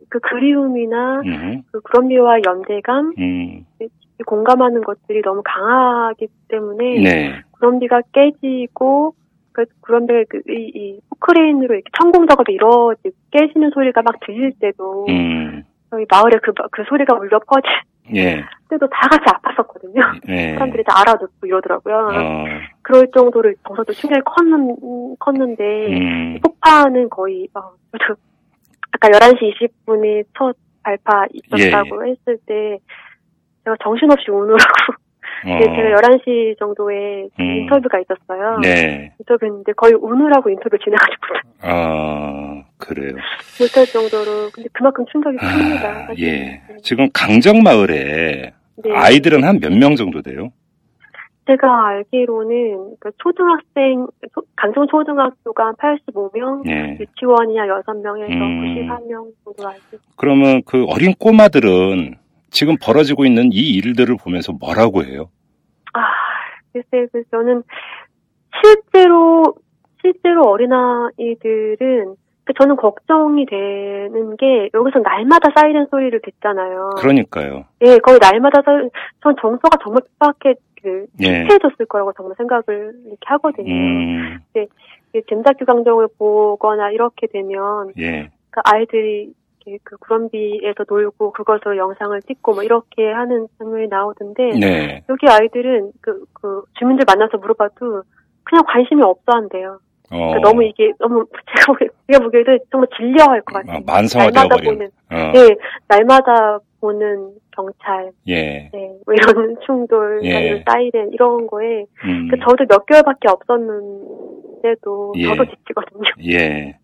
그 0.10 0.20
그리움이나 0.20 1.22
음. 1.22 1.64
그 1.72 1.80
구럼비와 1.82 2.40
연대감, 2.46 3.14
음. 3.18 3.66
이 3.80 4.24
공감하는 4.26 4.82
것들이 4.82 5.22
너무 5.22 5.42
강하기 5.44 6.28
때문에 6.50 7.00
네. 7.00 7.42
구럼비가 7.52 8.02
깨지고 8.12 9.16
그 9.54 9.66
구럼비가 9.82 10.24
그, 10.30 10.42
이, 10.50 10.72
이 10.76 11.00
포크레인으로 11.10 11.74
이렇게 11.76 11.90
천공 11.98 12.28
작업이 12.28 12.54
이루어지고 12.54 13.10
깨지는 13.32 13.72
소리가 13.72 14.02
막 14.02 14.20
들릴 14.26 14.52
때도 14.60 15.06
음. 15.10 15.64
저희 15.90 16.06
마을에 16.10 16.38
그, 16.44 16.54
그 16.72 16.84
소리가 16.88 17.16
울려 17.18 17.40
퍼질 17.40 17.70
예. 18.14 18.44
때도 18.70 18.88
다 18.88 19.08
같이 19.08 19.24
아팠었거든요. 19.26 20.30
예. 20.30 20.54
사람들이 20.54 20.84
다 20.84 21.00
알아듣고 21.02 21.46
이러더라고요. 21.46 21.96
어. 21.96 22.46
그럴 22.82 23.08
정도로 23.14 23.54
정서도 23.68 23.94
충격이 23.94 24.22
컸는, 24.26 25.16
컸는데, 25.20 25.88
음. 25.88 26.40
폭파는 26.42 27.10
거의, 27.10 27.48
막, 27.54 27.76
아까 28.92 29.08
11시 29.10 29.72
20분에 29.88 30.26
첫 30.38 30.56
발파 30.84 31.26
있었다고 31.32 32.06
했을 32.06 32.38
때, 32.46 32.80
제가 33.64 33.76
정신없이 33.84 34.32
우느라고, 34.32 34.94
어. 35.46 35.50
네, 35.58 35.60
제가 35.64 35.90
11시 36.02 36.60
정도에 36.60 37.28
음. 37.40 37.44
인터뷰가 37.44 38.00
있었어요. 38.00 38.60
네. 38.62 39.14
인터뷰했는데 39.20 39.74
거의 39.74 39.94
우느라고 39.94 40.50
인터뷰 40.50 40.78
못- 40.78 41.02
아, 41.64 42.64
그래요. 42.78 43.16
못할 43.60 43.86
정도로, 43.86 44.50
근데 44.54 44.70
그만큼 44.74 45.06
충격이 45.12 45.38
큽니다. 45.38 45.90
아, 45.90 46.06
사실. 46.08 46.28
예. 46.28 46.62
지금 46.84 47.08
강정마을에 47.14 48.54
네. 48.84 48.92
아이들은 48.94 49.44
한 49.44 49.60
몇 49.60 49.72
명 49.72 49.96
정도 49.96 50.22
돼요? 50.22 50.50
제가 51.48 51.88
알기로는, 51.88 52.96
그 53.00 53.10
초등학생, 53.18 54.06
초- 54.34 54.44
강정 54.56 54.86
초등학교가 54.88 55.66
한 55.68 55.76
85명, 55.76 56.70
예. 56.70 56.98
유치원이 57.00 57.58
한 57.58 57.68
6명에서 57.68 58.32
음. 58.32 58.76
91명 58.88 59.32
정도 59.44 59.68
알고 59.68 59.80
있어요. 59.94 60.02
그러면 60.18 60.62
그 60.66 60.86
어린 60.86 61.14
꼬마들은 61.20 62.16
지금 62.52 62.76
벌어지고 62.80 63.26
있는 63.26 63.50
이 63.52 63.76
일들을 63.78 64.18
보면서 64.22 64.52
뭐라고 64.52 65.04
해요? 65.04 65.30
아, 65.94 66.02
글쎄, 66.74 67.08
그 67.12 67.24
저는 67.32 67.64
실제로, 68.62 69.56
실제로 70.02 70.42
어린아이들은, 70.44 72.16
그 72.44 72.54
저는 72.60 72.76
걱정이 72.76 73.46
되는 73.46 74.36
게, 74.38 74.70
여기서 74.74 75.00
날마다 75.00 75.50
사이렌 75.56 75.88
소리를 75.90 76.20
듣잖아요. 76.24 76.92
그러니까요. 76.98 77.66
예, 77.86 77.98
거의 78.00 78.20
날마다 78.22 78.62
전 78.64 78.90
정서가 79.42 79.78
정말 79.82 80.02
빡빡해, 80.20 80.56
그, 80.84 81.06
예. 81.22 81.48
피해졌을 81.48 81.86
거라고 81.88 82.12
정말 82.14 82.36
생각을 82.38 82.94
이렇게 83.06 83.26
하거든요. 83.26 83.72
음, 83.72 84.40
이 85.14 85.22
젠자큐 85.30 85.66
강정을 85.66 86.08
보거나 86.18 86.92
이렇게 86.92 87.28
되면, 87.28 87.94
예. 87.98 88.30
그 88.50 88.60
아이들이 88.66 89.34
이렇게 89.66 89.78
그 89.84 89.98
구럼비에서 89.98 90.86
놀고 90.88 91.32
그것으로 91.34 91.78
영상을 91.78 92.20
찍고 92.24 92.54
뭐 92.54 92.64
이렇게 92.64 93.12
하는 93.12 93.48
장면이 93.58 93.88
나오던데, 93.88 94.52
네. 94.60 95.04
여기 95.10 95.26
아이들은 95.30 95.92
그, 96.02 96.26
그 96.34 96.64
주민들 96.80 97.06
만나서 97.08 97.38
물어봐도 97.38 98.04
그냥 98.44 98.64
관심이 98.68 99.02
없어 99.04 99.22
한대요. 99.28 99.80
어, 100.12 100.18
그러니까 100.18 100.40
너무 100.50 100.64
이게 100.64 100.92
너무 101.00 101.26
제가 101.56 101.74
보기- 101.74 101.90
제가 102.12 102.24
보기에도 102.24 102.58
정말 102.70 102.88
질려할 102.98 103.42
것 103.42 103.54
같아요. 103.66 103.82
아, 103.88 104.02
날마다 104.18 104.56
버린. 104.58 104.74
보는 104.74 104.88
어, 105.12 105.32
네 105.32 105.56
날마다 105.88 106.60
보는 106.82 107.30
경찰, 107.56 108.12
예. 108.28 108.70
네, 108.74 108.92
뭐 109.06 109.14
이런 109.14 109.56
충돌, 109.66 110.20
예. 110.24 110.36
아니면 110.36 110.64
사이렌 110.68 111.12
이런 111.14 111.48
거에 111.48 111.86
음, 112.04 112.28
그 112.30 112.38
저도 112.40 112.66
몇 112.68 112.86
개월밖에 112.88 113.30
없었는데도 113.30 115.14
예. 115.18 115.28
저도 115.28 115.46
지치거든요. 115.46 116.04
예. 116.26 116.78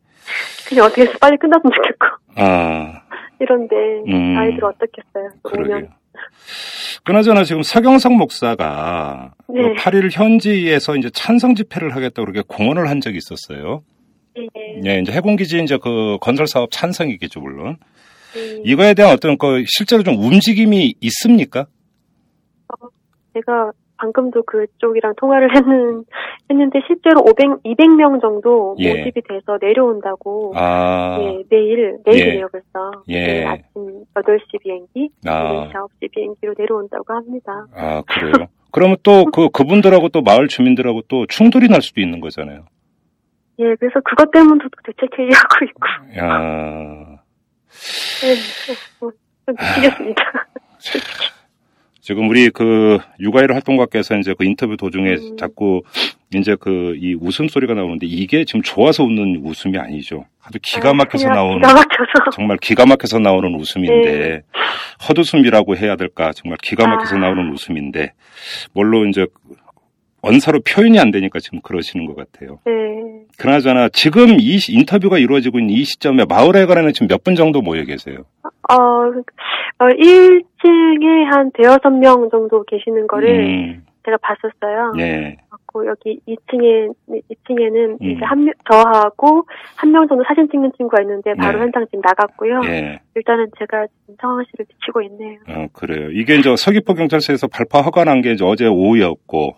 그냥 0.67 0.85
어떻게 0.85 1.03
해서 1.03 1.13
빨리 1.19 1.37
끝났으면 1.37 1.71
좋겠고 1.75 2.05
아, 2.35 3.01
이런데 3.39 3.75
음. 4.07 4.37
아이들 4.37 4.63
어떻겠어요? 4.63 5.29
그러게요. 5.43 5.75
오면 5.75 5.89
그나저나 7.03 7.43
지금 7.43 7.61
서경석 7.63 8.13
목사가 8.13 9.33
네. 9.47 9.61
그 9.61 9.73
8일 9.75 10.09
현지에서 10.11 10.95
이제 10.95 11.09
찬성 11.13 11.55
집회를 11.55 11.95
하겠다고 11.95 12.25
그렇게 12.25 12.43
공언을 12.47 12.89
한 12.89 13.01
적이 13.01 13.17
있었어요. 13.17 13.83
예, 14.37 14.47
예, 14.85 14.99
이제 14.99 15.11
해군기지 15.11 15.61
이제 15.63 15.77
그 15.81 16.17
건설 16.21 16.47
사업 16.47 16.69
찬성이겠죠, 16.71 17.39
물론. 17.39 17.77
예. 18.35 18.61
이거에 18.65 18.93
대한 18.93 19.13
어떤 19.13 19.37
그 19.37 19.63
실제로 19.67 20.03
좀 20.03 20.15
움직임이 20.21 20.95
있습니까? 21.01 21.65
제가 23.33 23.71
방금도 23.97 24.43
그쪽이랑 24.43 25.15
통화를 25.17 25.55
했는, 25.55 26.03
했는데 26.49 26.79
실제로 26.87 27.21
500, 27.21 27.63
200명 27.63 28.21
정도 28.21 28.75
예. 28.79 28.93
모집이 28.93 29.21
돼서 29.21 29.57
내려온다고. 29.59 30.53
아, 30.55 31.17
예, 31.21 31.43
내일, 31.49 31.97
내일이에요, 32.05 32.45
예. 32.45 32.47
벌써. 32.51 33.03
예. 33.09 33.27
내일 33.27 33.47
아침 33.47 34.03
8시 34.13 34.61
비행기, 34.61 35.09
아. 35.25 35.69
8시, 35.69 35.73
9시 35.73 36.11
비행기로 36.11 36.53
내려온다고 36.57 37.13
합니다. 37.13 37.65
아, 37.75 38.01
그래요? 38.07 38.47
그러면 38.71 38.97
또 39.03 39.25
그, 39.25 39.49
그분들하고 39.49 40.09
또 40.09 40.21
마을 40.21 40.47
주민들하고 40.47 41.01
또 41.07 41.25
충돌이 41.25 41.67
날 41.67 41.81
수도 41.81 42.01
있는 42.01 42.19
거잖아요. 42.19 42.65
예, 43.59 43.75
그래서 43.79 43.99
그것 44.03 44.29
때문에도 44.31 44.69
대책 44.83 45.17
회의하고 45.17 45.65
있고. 45.65 46.19
야 46.19 47.17
예, 48.23 48.29
예, 48.29 48.75
뭐, 48.99 49.11
좀 49.45 49.55
미치겠습니다. 49.55 50.23
지금 52.07 52.29
우리 52.29 52.49
그 52.49 52.99
육아일 53.19 53.53
활동가께서 53.53 54.15
이제 54.17 54.33
그 54.37 54.45
인터뷰 54.45 54.77
도중에 54.77 55.09
음. 55.15 55.35
자꾸 55.37 55.81
이제 56.33 56.55
그 56.57 56.95
이 56.97 57.13
웃음 57.19 57.49
소리가 57.49 57.73
나오는데 57.73 58.05
이게 58.05 58.45
지금 58.45 58.61
좋아서 58.61 59.03
웃는 59.03 59.41
웃음이 59.43 59.77
아니죠. 59.77 60.23
아주 60.41 60.57
기가 60.61 60.91
아, 60.91 60.93
막혀서 60.93 61.27
나오는 61.27 61.57
기가 61.59 61.73
막혀서. 61.73 62.29
정말 62.33 62.57
기가 62.61 62.85
막혀서 62.85 63.19
나오는 63.19 63.53
웃음인데 63.53 64.11
네. 64.19 64.41
헛웃음이라고 65.05 65.75
해야 65.75 65.97
될까 65.97 66.31
정말 66.33 66.57
기가 66.63 66.87
막혀서 66.87 67.17
아. 67.17 67.19
나오는 67.19 67.51
웃음인데 67.51 68.13
물론 68.71 69.09
이제 69.09 69.27
언사로 70.27 70.59
표현이 70.61 70.99
안 70.99 71.11
되니까 71.11 71.39
지금 71.39 71.59
그러시는 71.61 72.05
것 72.05 72.15
같아요. 72.15 72.59
네. 72.65 72.73
그나저나 73.37 73.89
지금 73.89 74.37
이 74.39 74.57
시- 74.57 74.73
인터뷰가 74.73 75.17
이루어지고 75.17 75.59
있는 75.59 75.73
이 75.75 75.83
시점에 75.83 76.25
마을에 76.27 76.65
관해는 76.65 76.93
지금 76.93 77.07
몇 77.07 77.23
분 77.23 77.35
정도 77.35 77.61
모여 77.61 77.83
계세요? 77.83 78.25
어, 78.69 78.73
어, 78.75 79.85
1층에 79.87 81.23
한 81.31 81.51
대여섯 81.53 81.91
명 81.93 82.29
정도 82.29 82.63
계시는 82.63 83.07
거를 83.07 83.29
음, 83.39 83.85
제가 84.05 84.17
봤었어요. 84.21 84.93
예, 84.99 85.35
있고 85.61 85.85
여기 85.87 86.19
2층에 86.27 86.89
2층에는 87.09 88.01
음. 88.01 88.11
이제 88.11 88.23
한 88.23 88.45
명, 88.45 88.53
저하고 88.71 89.45
한 89.75 89.91
명 89.91 90.07
정도 90.07 90.23
사진 90.27 90.47
찍는 90.49 90.71
친구가 90.77 91.01
있는데 91.01 91.33
바로 91.35 91.57
네. 91.57 91.63
현장 91.65 91.85
지금 91.87 92.01
나갔고요. 92.03 92.61
예. 92.65 92.99
일단은 93.15 93.47
제가 93.59 93.85
지금 94.01 94.15
상황실을 94.21 94.65
지키고 94.65 95.01
있네요. 95.03 95.39
어, 95.49 95.67
그래요. 95.73 96.09
이게 96.11 96.35
이제 96.35 96.55
서귀포 96.55 96.93
경찰서에서 96.93 97.47
발파 97.47 97.81
허가난 97.81 98.21
게 98.21 98.31
이제 98.31 98.43
어제 98.45 98.65
오후였고, 98.67 99.55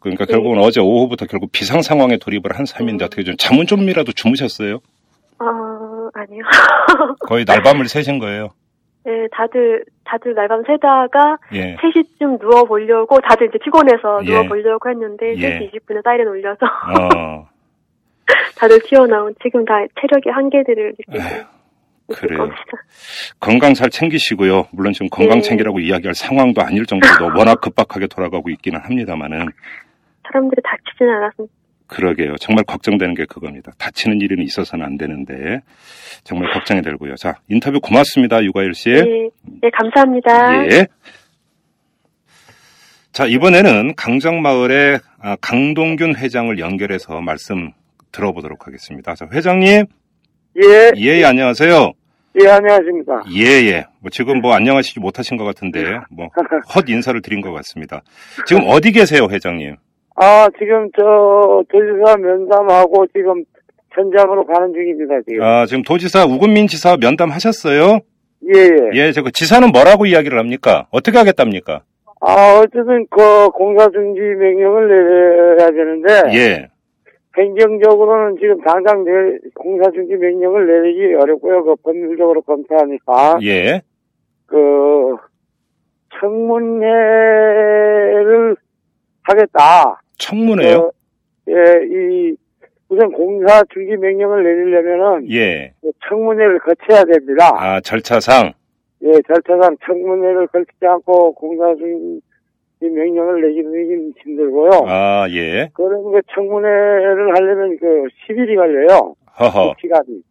그러니까 0.00 0.26
네. 0.26 0.32
결국은 0.32 0.58
어제 0.58 0.80
오후부터 0.80 1.26
결국 1.26 1.50
비상 1.52 1.82
상황에 1.82 2.18
돌입을 2.18 2.56
한 2.56 2.66
셈인데 2.66 3.04
어떻게 3.04 3.24
좀 3.24 3.36
잠은 3.36 3.66
좀이라도 3.66 4.12
주무셨어요? 4.12 4.80
어 5.40 5.44
아니요. 6.14 6.42
거의 7.20 7.44
날밤을 7.44 7.86
새신 7.86 8.18
거예요. 8.18 8.50
네, 9.04 9.26
다들 9.32 9.84
다들 10.04 10.34
날밤 10.34 10.64
새다가 10.66 11.38
예. 11.52 11.76
3시쯤 11.76 12.40
누워 12.40 12.64
보려고 12.64 13.18
다들 13.20 13.48
이제 13.48 13.58
피곤해서 13.62 14.20
예. 14.24 14.30
누워 14.30 14.42
보려고 14.44 14.90
했는데 14.90 15.34
예. 15.36 15.58
3시 15.58 15.72
20분에 15.72 16.02
사이렌 16.04 16.28
울려서 16.28 16.66
어, 16.66 17.48
다들 18.58 18.80
튀어나온 18.82 19.34
지금 19.42 19.64
다 19.64 19.74
체력의 20.00 20.32
한계들을 20.32 20.94
느끼고 20.98 21.58
그래요. 22.14 22.38
겁니다. 22.38 22.62
건강 23.38 23.74
잘 23.74 23.90
챙기시고요. 23.90 24.68
물론 24.72 24.92
지금 24.92 25.08
건강 25.10 25.38
네. 25.38 25.42
챙기라고 25.42 25.78
이야기할 25.80 26.14
상황도 26.14 26.62
아닐 26.62 26.86
정도로 26.86 27.36
워낙 27.36 27.60
급박하게 27.60 28.06
돌아가고 28.06 28.50
있기는 28.50 28.80
합니다만은 28.80 29.48
사람들이 30.28 30.60
다치지는 30.62 31.14
않았으면 31.14 31.48
그러게요. 31.88 32.36
정말 32.36 32.64
걱정되는 32.64 33.14
게 33.14 33.24
그겁니다. 33.24 33.72
다치는 33.78 34.20
일은 34.20 34.42
있어서는 34.42 34.84
안 34.84 34.98
되는데 34.98 35.62
정말 36.22 36.52
걱정이 36.52 36.82
되고요. 36.82 37.16
자, 37.16 37.36
인터뷰 37.48 37.80
고맙습니다. 37.80 38.44
유가일 38.44 38.74
씨. 38.74 38.90
네, 38.90 39.30
네 39.62 39.70
감사합니다. 39.72 40.66
예. 40.70 40.86
자, 43.12 43.26
이번에는 43.26 43.94
강정마을의 43.96 45.00
아, 45.20 45.36
강동균 45.40 46.14
회장을 46.16 46.56
연결해서 46.58 47.20
말씀 47.20 47.72
들어보도록 48.12 48.66
하겠습니다. 48.66 49.14
자, 49.14 49.26
회장님. 49.32 49.86
예, 50.62 50.92
예, 50.96 51.18
예, 51.18 51.24
안녕하세요. 51.24 51.92
예, 52.40 52.48
안녕하십니까. 52.48 53.22
예, 53.34 53.44
예. 53.66 53.86
뭐 54.00 54.10
지금 54.10 54.40
뭐 54.40 54.54
안녕하시지 54.54 55.00
못하신 55.00 55.36
것 55.36 55.44
같은데, 55.44 55.98
뭐, 56.10 56.28
헛 56.74 56.88
인사를 56.88 57.20
드린 57.22 57.40
것 57.40 57.52
같습니다. 57.52 58.02
지금 58.46 58.62
어디 58.68 58.92
계세요, 58.92 59.26
회장님? 59.30 59.76
아, 60.20 60.48
지금 60.58 60.90
저, 60.98 61.62
도지사 61.70 62.16
면담하고 62.16 63.06
지금 63.14 63.44
현장으로 63.92 64.44
가는 64.46 64.72
중입니다, 64.72 65.20
지금. 65.28 65.42
아, 65.42 65.64
지금 65.66 65.82
도지사, 65.84 66.24
우금민 66.26 66.66
지사 66.66 66.96
면담하셨어요? 66.96 68.00
예, 68.54 68.60
예. 68.60 68.90
예, 68.94 69.12
저 69.12 69.22
그 69.22 69.30
지사는 69.32 69.68
뭐라고 69.70 70.06
이야기를 70.06 70.36
합니까? 70.38 70.86
어떻게 70.90 71.18
하겠답니까? 71.18 71.82
아, 72.20 72.58
어쨌든 72.60 73.06
그 73.10 73.48
공사 73.50 73.88
중지 73.90 74.20
명령을 74.20 74.88
내려야 74.88 75.70
되는데, 75.70 76.22
예. 76.36 76.68
행정적으로는 77.38 78.38
지금 78.40 78.60
당장 78.62 79.04
내, 79.04 79.12
공사 79.54 79.88
중지 79.92 80.16
명령을 80.16 80.66
내리기 80.66 81.14
어렵고요. 81.14 81.62
그 81.64 81.76
법률적으로 81.76 82.42
검토하니까. 82.42 83.38
예. 83.42 83.82
그, 84.46 85.14
청문회를 86.20 88.56
하겠다. 89.22 90.00
청문회요? 90.18 90.76
어, 90.78 90.90
예, 91.48 91.52
이, 91.86 92.36
우선 92.88 93.12
공사 93.12 93.62
중지 93.72 93.96
명령을 93.96 94.42
내리려면은, 94.44 95.30
예. 95.30 95.72
그 95.80 95.90
청문회를 96.08 96.58
거쳐야 96.60 97.04
됩니다. 97.04 97.50
아, 97.54 97.80
절차상. 97.80 98.52
예, 99.02 99.12
절차상 99.26 99.76
청문회를 99.86 100.48
거치지 100.48 100.86
않고 100.86 101.34
공사 101.34 101.74
중지 101.76 102.20
명령을 102.80 103.42
내기는 103.42 104.12
힘들고요. 104.22 104.70
아, 104.86 105.26
예. 105.30 105.70
그럼 105.74 106.12
그 106.12 106.20
청문회를 106.34 107.34
하려면 107.36 107.78
그 107.78 108.06
10일이 108.26 108.56
걸려요. 108.56 109.14
허허. 109.38 109.74
그 109.74 109.80
시간이. 109.80 110.22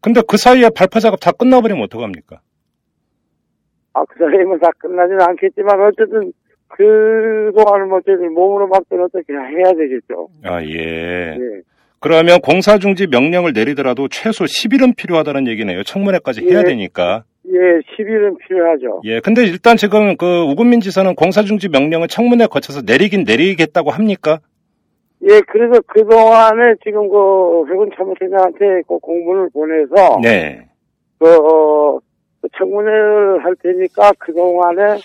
근데 0.00 0.20
그 0.26 0.36
사이에 0.36 0.70
발파 0.74 1.00
작업 1.00 1.20
다 1.20 1.32
끝나버리면 1.32 1.84
어떡합니까? 1.84 2.40
아, 3.94 4.04
그 4.04 4.18
사이에는 4.18 4.58
다 4.60 4.70
끝나지는 4.78 5.20
않겠지만 5.20 5.80
어쨌든 5.82 6.32
그동안은 6.68 7.92
어쨌든 7.92 8.32
몸으로 8.34 8.68
막든 8.68 9.02
어떻게 9.02 9.32
해야 9.32 9.72
되겠죠. 9.72 10.28
아, 10.44 10.62
예. 10.62 11.36
예. 11.36 11.62
그러면 12.00 12.40
공사 12.40 12.78
중지 12.78 13.06
명령을 13.08 13.52
내리더라도 13.52 14.08
최소 14.08 14.44
10일은 14.44 14.96
필요하다는 14.96 15.48
얘기네요. 15.48 15.82
청문회까지 15.82 16.48
해야 16.48 16.60
예. 16.60 16.64
되니까. 16.64 17.24
예, 17.46 17.52
10일은 17.96 18.38
필요하죠. 18.38 19.00
예. 19.04 19.20
근데 19.20 19.42
일단 19.42 19.76
지금 19.76 20.16
그 20.16 20.42
우금민 20.42 20.80
지사는 20.80 21.14
공사 21.14 21.42
중지 21.42 21.68
명령을 21.68 22.06
청문회 22.08 22.46
거쳐서 22.46 22.82
내리긴 22.86 23.24
내리겠다고 23.24 23.90
합니까? 23.90 24.38
예, 25.22 25.40
그래서 25.48 25.80
그동안에 25.88 26.74
지금 26.84 27.08
그 27.08 27.64
해군 27.68 27.90
참모총장한테 27.96 28.82
그 28.86 28.98
공문을 28.98 29.48
보내서 29.52 30.20
네. 30.22 30.68
그, 31.18 31.26
어, 31.28 31.98
그 32.40 32.48
청문회를 32.56 33.44
할 33.44 33.56
테니까 33.56 34.12
그동안에 34.18 35.00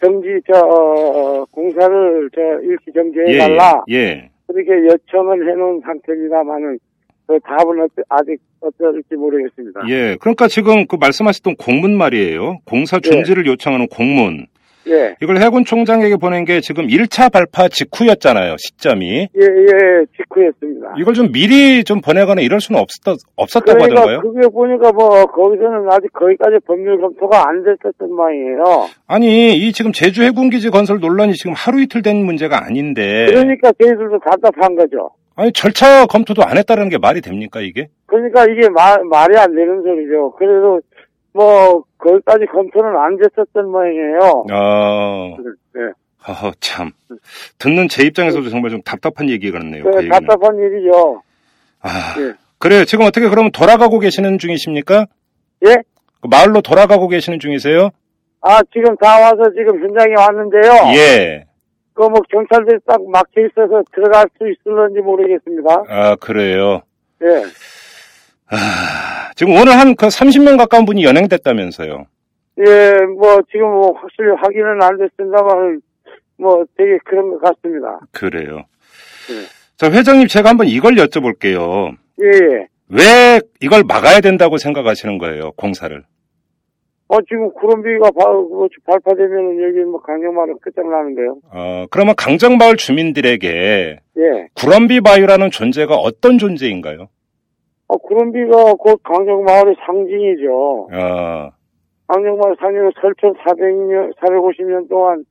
정지, 0.00 0.28
저, 0.46 0.58
어, 0.60 1.44
공사를 1.46 2.30
저 2.34 2.40
일시 2.62 2.92
정지해달라. 2.94 3.84
예. 3.90 3.94
예. 3.94 4.30
그렇게 4.46 4.72
요청을 4.86 5.50
해놓은 5.50 5.80
상태입니다만은 5.80 6.78
그 7.26 7.38
답은 7.40 7.80
어떠, 7.82 8.02
아직 8.08 8.38
어떨지 8.60 9.14
모르겠습니다. 9.14 9.82
예. 9.88 10.16
그러니까 10.20 10.48
지금 10.48 10.86
그 10.86 10.96
말씀하셨던 10.98 11.56
공문 11.56 11.96
말이에요. 11.96 12.58
공사 12.64 12.98
중지를 12.98 13.46
요청하는 13.46 13.86
공문. 13.88 14.46
예, 14.88 15.16
이걸 15.22 15.38
해군 15.38 15.64
총장에게 15.64 16.16
보낸 16.16 16.44
게 16.44 16.60
지금 16.60 16.86
1차 16.86 17.32
발파 17.32 17.68
직후였잖아요. 17.68 18.56
시점이. 18.58 19.28
예, 19.34 19.40
예, 19.40 20.04
직후였습니다. 20.16 20.94
이걸 20.98 21.14
좀 21.14 21.32
미리 21.32 21.84
좀 21.84 22.00
보내거나 22.00 22.40
이럴 22.40 22.60
수는 22.60 22.80
없었, 22.80 23.18
없었다고 23.36 23.78
그러니까 23.78 24.00
하던가요? 24.00 24.20
그게 24.20 24.48
보니까 24.48 24.92
뭐 24.92 25.24
거기서는 25.26 25.86
아직 25.90 26.12
거기까지 26.12 26.56
법률 26.66 27.00
검토가 27.00 27.48
안 27.48 27.62
됐었던 27.64 28.14
모양이에요. 28.14 28.88
아니, 29.06 29.56
이 29.56 29.72
지금 29.72 29.92
제주 29.92 30.22
해군기지 30.22 30.70
건설 30.70 31.00
논란이 31.00 31.34
지금 31.34 31.52
하루 31.54 31.80
이틀 31.80 32.02
된 32.02 32.24
문제가 32.24 32.64
아닌데. 32.64 33.26
그러니까 33.28 33.72
저희들도 33.80 34.18
답답한 34.20 34.74
거죠. 34.74 35.10
아니, 35.36 35.52
절차 35.52 36.04
검토도 36.06 36.42
안 36.42 36.58
했다는 36.58 36.88
게 36.88 36.98
말이 36.98 37.20
됩니까, 37.20 37.60
이게? 37.60 37.86
그러니까 38.06 38.44
이게 38.46 38.68
말, 38.70 38.98
말이 39.04 39.38
안 39.38 39.54
되는 39.54 39.82
소리죠. 39.82 40.32
그래도 40.36 40.80
뭐 41.32 41.84
거기까지 41.98 42.46
검토는 42.46 42.96
안 42.96 43.16
됐었던 43.16 43.70
모양이에요. 43.70 44.44
아, 44.50 45.36
네. 45.74 45.80
허허, 46.26 46.52
참. 46.60 46.90
듣는 47.58 47.88
제 47.88 48.04
입장에서도 48.04 48.48
정말 48.50 48.70
좀 48.70 48.82
답답한 48.82 49.28
얘기가 49.30 49.58
같네요. 49.58 49.84
그그 49.84 49.98
얘기는. 49.98 50.10
답답한 50.18 50.56
일이죠. 50.58 51.22
아, 51.80 51.88
예. 52.18 52.32
그래요. 52.58 52.84
지금 52.84 53.04
어떻게 53.06 53.28
그러면 53.28 53.52
돌아가고 53.52 53.98
계시는 54.00 54.38
중이십니까? 54.38 55.06
예? 55.66 55.76
그 56.20 56.28
마을로 56.28 56.60
돌아가고 56.60 57.08
계시는 57.08 57.38
중이세요? 57.38 57.90
아, 58.40 58.60
지금 58.72 58.96
다 58.96 59.20
와서 59.20 59.36
지금 59.56 59.80
현장에 59.82 60.14
왔는데요. 60.16 60.72
예. 60.96 61.44
그 61.94 62.02
뭐 62.02 62.20
경찰들이 62.30 62.78
딱 62.86 63.00
막혀 63.10 63.40
있어서 63.46 63.82
들어갈 63.92 64.26
수 64.38 64.48
있을런지 64.48 65.00
모르겠습니다. 65.00 65.82
아, 65.88 66.14
그래요. 66.16 66.82
예. 67.22 67.42
아, 68.50 69.30
지금 69.36 69.54
오늘 69.54 69.72
한 69.72 69.94
그 69.94 70.06
30명 70.06 70.56
가까운 70.58 70.84
분이 70.84 71.04
연행됐다면서요. 71.04 72.06
예, 72.66 72.92
뭐 73.18 73.40
지금 73.52 73.66
뭐 73.70 73.92
확실히 73.92 74.30
확인은 74.36 74.82
안 74.82 74.96
됐습니다만 74.98 75.80
뭐 76.38 76.64
되게 76.76 76.98
그런 77.04 77.30
것 77.30 77.40
같습니다. 77.42 78.00
그래요. 78.12 78.64
예. 79.30 79.46
자, 79.76 79.90
회장님 79.90 80.26
제가 80.26 80.50
한번 80.50 80.66
이걸 80.66 80.94
여쭤볼게요. 80.96 81.94
예, 82.22 82.26
예. 82.26 82.66
왜 82.90 83.40
이걸 83.60 83.82
막아야 83.86 84.20
된다고 84.20 84.56
생각하시는 84.56 85.18
거예요, 85.18 85.52
공사를? 85.52 86.02
어, 87.10 87.16
지금 87.22 87.52
구름비가 87.54 88.10
바, 88.10 88.30
뭐 88.32 88.66
발파되면은 88.86 89.62
여기 89.62 89.78
뭐 89.84 90.00
강경마을 90.02 90.54
끝장나는데요. 90.60 91.36
어, 91.52 91.86
그러면 91.90 92.14
강정마을 92.16 92.76
주민들에게 92.76 93.48
예. 94.18 94.46
구럼비 94.54 95.00
바위라는 95.02 95.50
존재가 95.50 95.94
어떤 95.94 96.38
존재인가요? 96.38 97.08
어, 97.88 97.96
구름비가 97.96 98.74
곧 98.74 99.02
강경마을의 99.02 99.76
상징이죠. 99.84 100.88
어, 100.92 101.50
강정마을 102.06 102.56
상징은 102.60 102.92
설천 103.00 103.34
400년, 103.34 104.14
450년 104.16 104.88
동안 104.88 105.24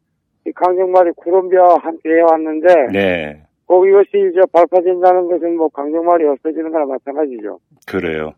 이 0.45 0.51
강정마을이 0.51 1.11
구름비와 1.17 1.77
함께 1.81 2.09
해왔는데, 2.09 2.87
네, 2.91 3.41
꼭 3.65 3.87
이것이 3.87 4.09
이제 4.31 4.41
발파된다는 4.51 5.27
것은 5.27 5.57
뭐 5.57 5.67
강정마을이 5.69 6.25
없어지는 6.25 6.71
거나 6.71 6.85
마찬가지죠. 6.85 7.59
그래요. 7.85 8.33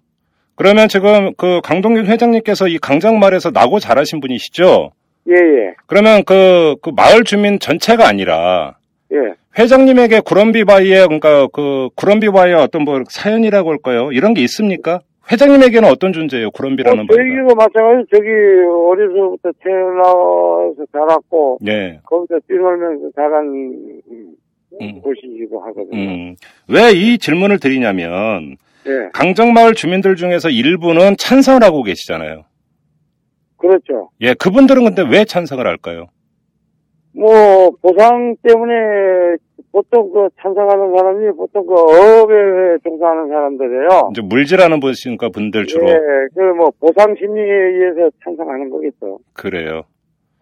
그러면 0.55 0.89
지금 0.89 1.34
그 1.38 1.62
강동균 1.63 2.08
회장님께서 2.08 2.67
이 2.67 2.77
강정마을에서 2.79 3.51
나고 3.51 3.79
자라신 3.79 4.19
분이시죠? 4.19 4.91
예, 5.29 5.34
예, 5.34 5.73
그러면 5.86 6.23
그, 6.25 6.75
그 6.82 6.91
마을 6.93 7.23
주민 7.23 7.60
전체가 7.60 8.08
아니라 8.08 8.77
예. 9.12 9.34
회장님에게 9.58 10.22
구럼비 10.22 10.65
바위에 10.65 11.04
그러니까 11.06 11.48
그 11.52 11.89
구럼비 11.95 12.30
바위의 12.30 12.56
어떤 12.56 12.84
뭐 12.84 13.02
사연이라고 13.10 13.72
할까요? 13.72 14.12
이런 14.12 14.34
게 14.34 14.41
있습니까? 14.43 15.02
회장님에게는 15.32 15.88
어떤 15.89 16.12
존재예요? 16.13 16.52
구럼비라는 16.52 17.04
어, 17.04 17.06
바위가? 17.08 17.15
저희도 17.24 17.56
마찬가지로 17.56 18.06
저기 18.12 18.28
어려서부터 18.89 19.52
태어나서 19.63 20.86
자랐고, 20.91 21.60
네. 21.62 22.00
거기서 22.04 22.39
뛰놀면서 22.48 23.10
자란 23.15 23.45
음, 23.45 24.02
음. 24.82 25.02
곳이기도 25.02 25.60
하거든요. 25.60 25.98
음. 26.00 26.36
왜 26.67 26.91
이 26.93 27.17
질문을 27.19 27.60
드리냐면 27.60 28.56
예, 28.88 29.10
강정마을 29.13 29.74
주민들 29.76 30.15
중에서 30.15 30.50
일부는 30.50 31.15
찬성을 31.17 31.62
하고 31.63 31.84
계시잖아요. 31.84 32.45
그렇죠. 33.58 34.10
예, 34.22 34.34
그분들은 34.34 34.84
근데 34.84 35.04
왜 35.04 35.26
찬성을 35.26 35.65
할까요? 35.67 36.08
뭐 37.13 37.72
보상 37.82 38.36
때문에 38.43 39.38
보통 39.72 40.12
그 40.12 40.28
찬성하는 40.41 40.95
사람이 40.95 41.32
보통 41.36 41.65
그 41.65 41.74
어업에 41.74 42.78
종사하는 42.84 43.28
사람들이에요. 43.30 44.10
이제 44.12 44.22
물질하는 44.24 44.80
분이니까 44.80 45.30
분들 45.30 45.65
주로 45.67 45.88
예, 45.89 45.93
그 46.36 46.41
뭐 46.56 46.72
보상 46.80 47.15
심리에 47.17 47.43
의해서 47.43 48.10
찬성하는 48.24 48.69
거겠죠. 48.69 49.19
그래요. 49.34 49.84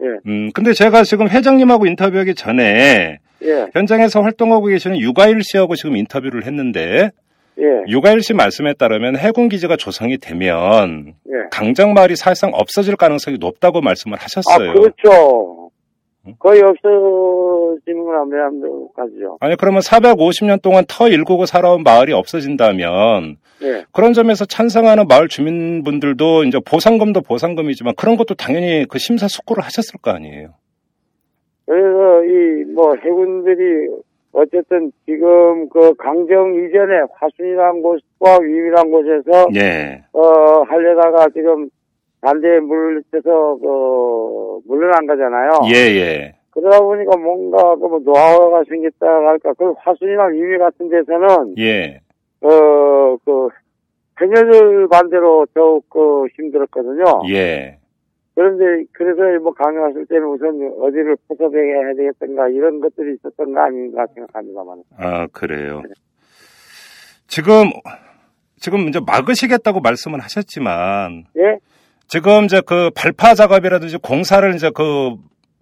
예. 0.02 0.06
음, 0.26 0.50
근데 0.54 0.72
제가 0.72 1.02
지금 1.02 1.28
회장님하고 1.28 1.86
인터뷰하기 1.86 2.34
전에 2.34 3.18
예, 3.42 3.66
현장에서 3.74 4.22
활동하고 4.22 4.66
계시는 4.66 4.98
유가일 4.98 5.42
씨하고 5.42 5.74
지금 5.74 5.96
인터뷰를 5.96 6.44
했는데 6.46 7.10
예, 7.58 7.64
유가일 7.88 8.22
씨 8.22 8.32
말씀에 8.34 8.74
따르면 8.74 9.16
해군 9.16 9.48
기지가 9.48 9.76
조성이 9.76 10.16
되면 10.18 11.14
예. 11.28 11.48
강정마을이 11.50 12.16
사실상 12.16 12.50
없어질 12.54 12.96
가능성이 12.96 13.36
높다고 13.38 13.80
말씀을 13.80 14.16
아, 14.18 14.22
하셨어요. 14.22 14.72
그렇죠. 14.74 15.67
거의 16.38 16.62
없어지는 16.62 18.04
건 18.04 18.16
안돼안돼까지요. 18.16 19.38
아니 19.40 19.56
그러면 19.56 19.80
450년 19.80 20.62
동안 20.62 20.84
터 20.88 21.08
일구고 21.08 21.46
살아온 21.46 21.82
마을이 21.82 22.12
없어진다면 22.12 23.36
예. 23.62 23.84
그런 23.92 24.12
점에서 24.12 24.44
찬성하는 24.44 25.06
마을 25.08 25.28
주민분들도 25.28 26.44
이제 26.44 26.58
보상금도 26.64 27.22
보상금이지만 27.22 27.94
그런 27.96 28.16
것도 28.16 28.34
당연히 28.34 28.86
그 28.88 28.98
심사숙고를 28.98 29.62
하셨을 29.64 30.00
거 30.00 30.10
아니에요. 30.12 30.54
그래서 31.66 32.24
이 32.24 32.58
뭐 32.78 32.94
해군들이 32.94 33.88
어쨌든 34.32 34.92
지금 35.04 35.68
그 35.68 35.94
강정 35.96 36.54
이전에 36.54 37.00
화순이라는 37.12 37.82
곳과 37.82 38.38
위미라는 38.40 38.90
곳에서 38.92 39.48
예. 39.56 40.04
어 40.12 40.62
하려다가 40.62 41.26
지금 41.34 41.68
반대에 42.20 42.60
물려서 42.60 43.58
그 43.60 44.60
물러난 44.66 45.06
거잖아요. 45.06 45.50
예, 45.72 45.76
예. 45.96 46.34
그러다 46.50 46.80
보니까 46.80 47.16
뭔가 47.16 47.76
그뭐 47.76 48.00
노하우가 48.00 48.64
생겼다 48.68 49.06
할까 49.06 49.52
그 49.54 49.72
화순이나 49.78 50.26
위미 50.26 50.58
같은 50.58 50.88
데서는 50.88 51.54
예. 51.58 52.00
어그 52.40 53.48
해녀들 54.20 54.88
반대로 54.88 55.46
더욱 55.54 55.88
그 55.88 56.26
힘들었거든요. 56.36 57.04
예. 57.30 57.78
그런데 58.34 58.84
그래서 58.92 59.22
뭐 59.42 59.52
강요했을 59.52 60.06
때는 60.06 60.28
우선 60.28 60.72
어디를 60.80 61.16
포섭해야 61.26 61.94
되겠던가 61.96 62.48
이런 62.48 62.78
것들이 62.78 63.14
있었던 63.14 63.52
거 63.52 63.60
아닌가 63.60 64.06
생각합니다만. 64.14 64.82
아, 64.96 65.26
그래요. 65.32 65.82
지금, 67.26 67.70
지금 68.56 68.88
이제 68.88 69.00
막으시겠다고 69.04 69.80
말씀은 69.80 70.20
하셨지만, 70.20 71.24
예? 71.36 71.58
지금 72.08 72.44
이제 72.44 72.60
그 72.64 72.90
발파 72.94 73.34
작업이라든지 73.34 73.98
공사를 73.98 74.54
이제 74.54 74.70
그 74.74 75.14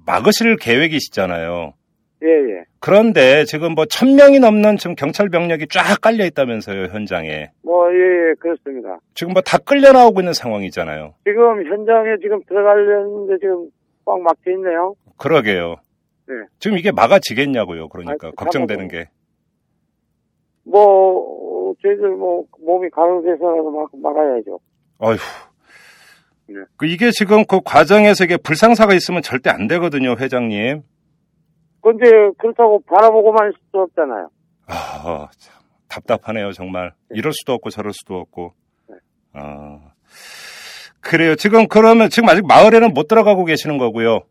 막으실 0.06 0.56
계획이시잖아요. 0.56 1.74
예, 2.22 2.28
예. 2.28 2.64
그런데 2.80 3.44
지금 3.44 3.74
뭐 3.74 3.84
천 3.86 4.14
명이 4.14 4.38
넘는 4.38 4.76
지금 4.78 4.94
경찰 4.94 5.28
병력이 5.28 5.66
쫙 5.68 6.00
깔려 6.00 6.24
있다면서요, 6.24 6.84
현장에. 6.84 7.50
뭐, 7.62 7.92
예, 7.92 7.96
예, 8.30 8.34
그렇습니다. 8.38 8.98
지금 9.14 9.32
뭐 9.32 9.42
다 9.42 9.58
끌려 9.58 9.92
나오고 9.92 10.20
있는 10.20 10.32
상황이잖아요. 10.32 11.14
지금 11.24 11.66
현장에 11.66 12.10
지금 12.22 12.40
들어가려는데 12.48 13.38
지금 13.40 13.68
꽉 14.04 14.20
막혀 14.20 14.52
있네요. 14.52 14.94
그러게요. 15.18 15.76
네. 16.28 16.34
지금 16.60 16.78
이게 16.78 16.90
막아지겠냐고요, 16.92 17.88
그러니까. 17.88 18.28
아, 18.28 18.30
걱정되는. 18.36 18.88
게. 18.88 19.08
뭐, 20.64 21.70
어, 21.70 21.74
저희들 21.82 22.08
뭐, 22.16 22.44
몸이 22.64 22.88
가능돼서라도 22.90 23.70
막, 23.70 23.90
막아야죠. 24.00 24.58
어휴. 24.98 25.16
네. 26.48 26.56
그 26.76 26.86
이게 26.86 27.10
지금 27.10 27.44
그 27.44 27.60
과정에서 27.64 28.24
이게 28.24 28.36
불상사가 28.36 28.94
있으면 28.94 29.22
절대 29.22 29.50
안 29.50 29.66
되거든요, 29.66 30.16
회장님. 30.18 30.82
근데 31.82 32.10
그렇다고 32.38 32.82
바라보고만 32.86 33.50
있을 33.50 33.60
수 33.70 33.78
없잖아요. 33.78 34.28
아, 34.66 35.28
참, 35.38 35.54
답답하네요, 35.88 36.52
정말. 36.52 36.92
이럴 37.10 37.32
수도 37.32 37.52
없고 37.52 37.70
저럴 37.70 37.92
수도 37.92 38.16
없고. 38.16 38.54
네. 38.88 38.96
아, 39.34 39.78
그래요. 41.00 41.36
지금 41.36 41.68
그러면 41.68 42.08
지금 42.08 42.28
아직 42.28 42.46
마을에는 42.46 42.92
못 42.92 43.06
들어가고 43.06 43.44
계시는 43.44 43.78
거고요. 43.78 44.22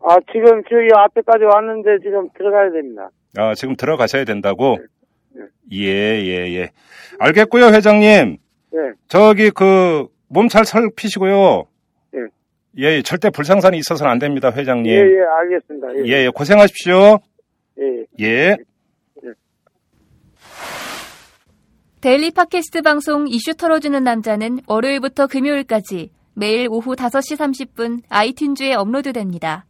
아, 0.00 0.16
지금 0.32 0.62
저희 0.68 0.88
앞에까지 0.94 1.44
왔는데 1.44 1.98
지금 2.02 2.28
들어가야 2.36 2.70
됩니다. 2.70 3.10
아, 3.36 3.54
지금 3.54 3.74
들어가셔야 3.74 4.24
된다고? 4.24 4.78
네. 5.32 5.42
예, 5.72 5.88
예, 6.22 6.54
예. 6.54 6.70
알겠고요, 7.18 7.66
회장님. 7.66 8.38
예, 8.74 8.78
저기 9.08 9.50
그 9.50 10.06
몸 10.34 10.48
잘 10.48 10.64
살피시고요. 10.64 11.64
예. 12.16 12.18
예, 12.78 13.02
절대 13.02 13.30
불상산이 13.30 13.78
있어서는 13.78 14.10
안 14.10 14.18
됩니다, 14.18 14.50
회장님. 14.50 14.90
예, 14.90 14.96
예, 14.96 15.20
알겠습니다. 15.38 15.96
예, 15.96 16.08
예, 16.08 16.24
예, 16.24 16.28
고생하십시오. 16.28 17.20
예. 17.78 18.04
예. 18.20 18.56
데일리 22.00 22.32
팟캐스트 22.32 22.82
방송 22.82 23.28
이슈 23.28 23.54
털어주는 23.54 24.02
남자는 24.02 24.60
월요일부터 24.66 25.28
금요일까지 25.28 26.10
매일 26.34 26.66
오후 26.68 26.96
5시 26.96 27.36
30분 27.38 28.02
아이튠즈에 28.08 28.76
업로드됩니다. 28.76 29.64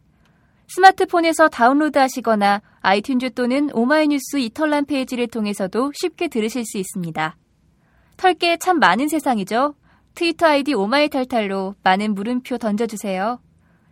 스마트폰에서 0.67 1.47
다운로드 1.47 1.99
하시거나 1.99 2.61
iTunes 2.81 3.35
또는 3.35 3.69
오마이뉴스 3.71 4.37
이털남 4.37 4.85
페이지를 4.85 5.27
통해서도 5.27 5.91
쉽게 5.93 6.27
들으실 6.27 6.65
수 6.65 6.79
있습니다. 6.79 7.37
털 8.17 8.44
게 8.44 8.57
참 8.57 8.79
많은 8.79 9.07
세상이죠? 9.07 9.75
트위터 10.15 10.47
아이디 10.47 10.73
오마이탈탈로 10.73 11.75
많은 11.83 12.15
물음표 12.15 12.57
던져주세요. 12.57 13.39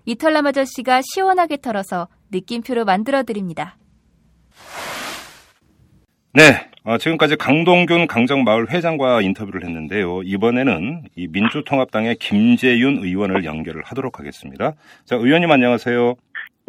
이털남 0.05 0.47
아저씨가 0.47 1.01
시원하게 1.13 1.57
털어서 1.57 2.07
느낌표로 2.31 2.85
만들어드립니다. 2.85 3.77
네. 6.33 6.69
어, 6.85 6.97
지금까지 6.97 7.37
강동균 7.37 8.07
강정마을 8.07 8.69
회장과 8.69 9.21
인터뷰를 9.21 9.63
했는데요. 9.63 10.23
이번에는 10.23 11.03
이 11.15 11.27
민주통합당의 11.29 12.17
김재윤 12.17 12.99
의원을 13.03 13.45
연결을 13.45 13.83
하도록 13.85 14.19
하겠습니다. 14.19 14.73
자, 15.05 15.15
의원님 15.15 15.49
안녕하세요. 15.49 16.15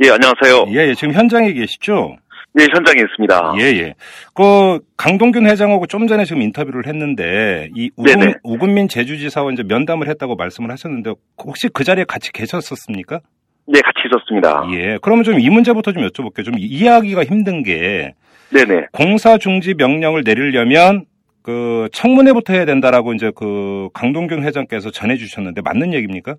예, 0.05 0.11
안녕하세요. 0.11 0.67
예, 0.69 0.89
예, 0.89 0.95
지금 0.95 1.15
현장에 1.15 1.53
계시죠? 1.53 2.17
예, 2.59 2.65
현장에 2.73 3.01
있습니다. 3.03 3.55
예, 3.59 3.63
예. 3.81 3.95
그 4.33 4.79
강동균 4.97 5.47
회장하고 5.47 5.87
좀 5.87 6.07
전에 6.07 6.25
지금 6.25 6.43
인터뷰를 6.43 6.87
했는데 6.87 7.69
이 7.75 7.91
우금. 7.97 8.33
우금민 8.45 8.89
제주지사와 8.89 9.51
이제 9.53 9.65
면담을 9.65 10.09
했다고 10.09 10.37
말씀을 10.37 10.71
하셨는데 10.71 11.15
혹시 11.39 11.69
그 11.69 11.83
자리에 11.83 12.05
같이 12.05 12.31
계셨었습니까? 12.33 13.21
네, 13.67 13.81
같이 13.81 14.07
있었습니다. 14.07 14.69
예. 14.73 14.99
그러면 15.03 15.25
좀 15.25 15.41
이 15.41 15.51
문제부터 15.51 15.93
좀 15.93 16.07
여쭤볼게요. 16.07 16.45
좀 16.45 16.55
이해하기가 16.59 17.25
힘든 17.25 17.63
게 17.65 18.15
네네. 18.51 18.87
공사 18.93 19.37
중지 19.37 19.75
명령을 19.75 20.23
내리려면 20.25 21.07
그 21.43 21.89
청문회부터 21.93 22.53
해야 22.53 22.65
된다라고 22.67 23.15
이제 23.15 23.33
그 23.35 23.89
강동균 23.95 24.45
회장께서 24.45 24.91
전해 24.93 25.17
주셨는데 25.17 25.61
맞는 25.63 25.93
얘기입니까? 25.93 26.37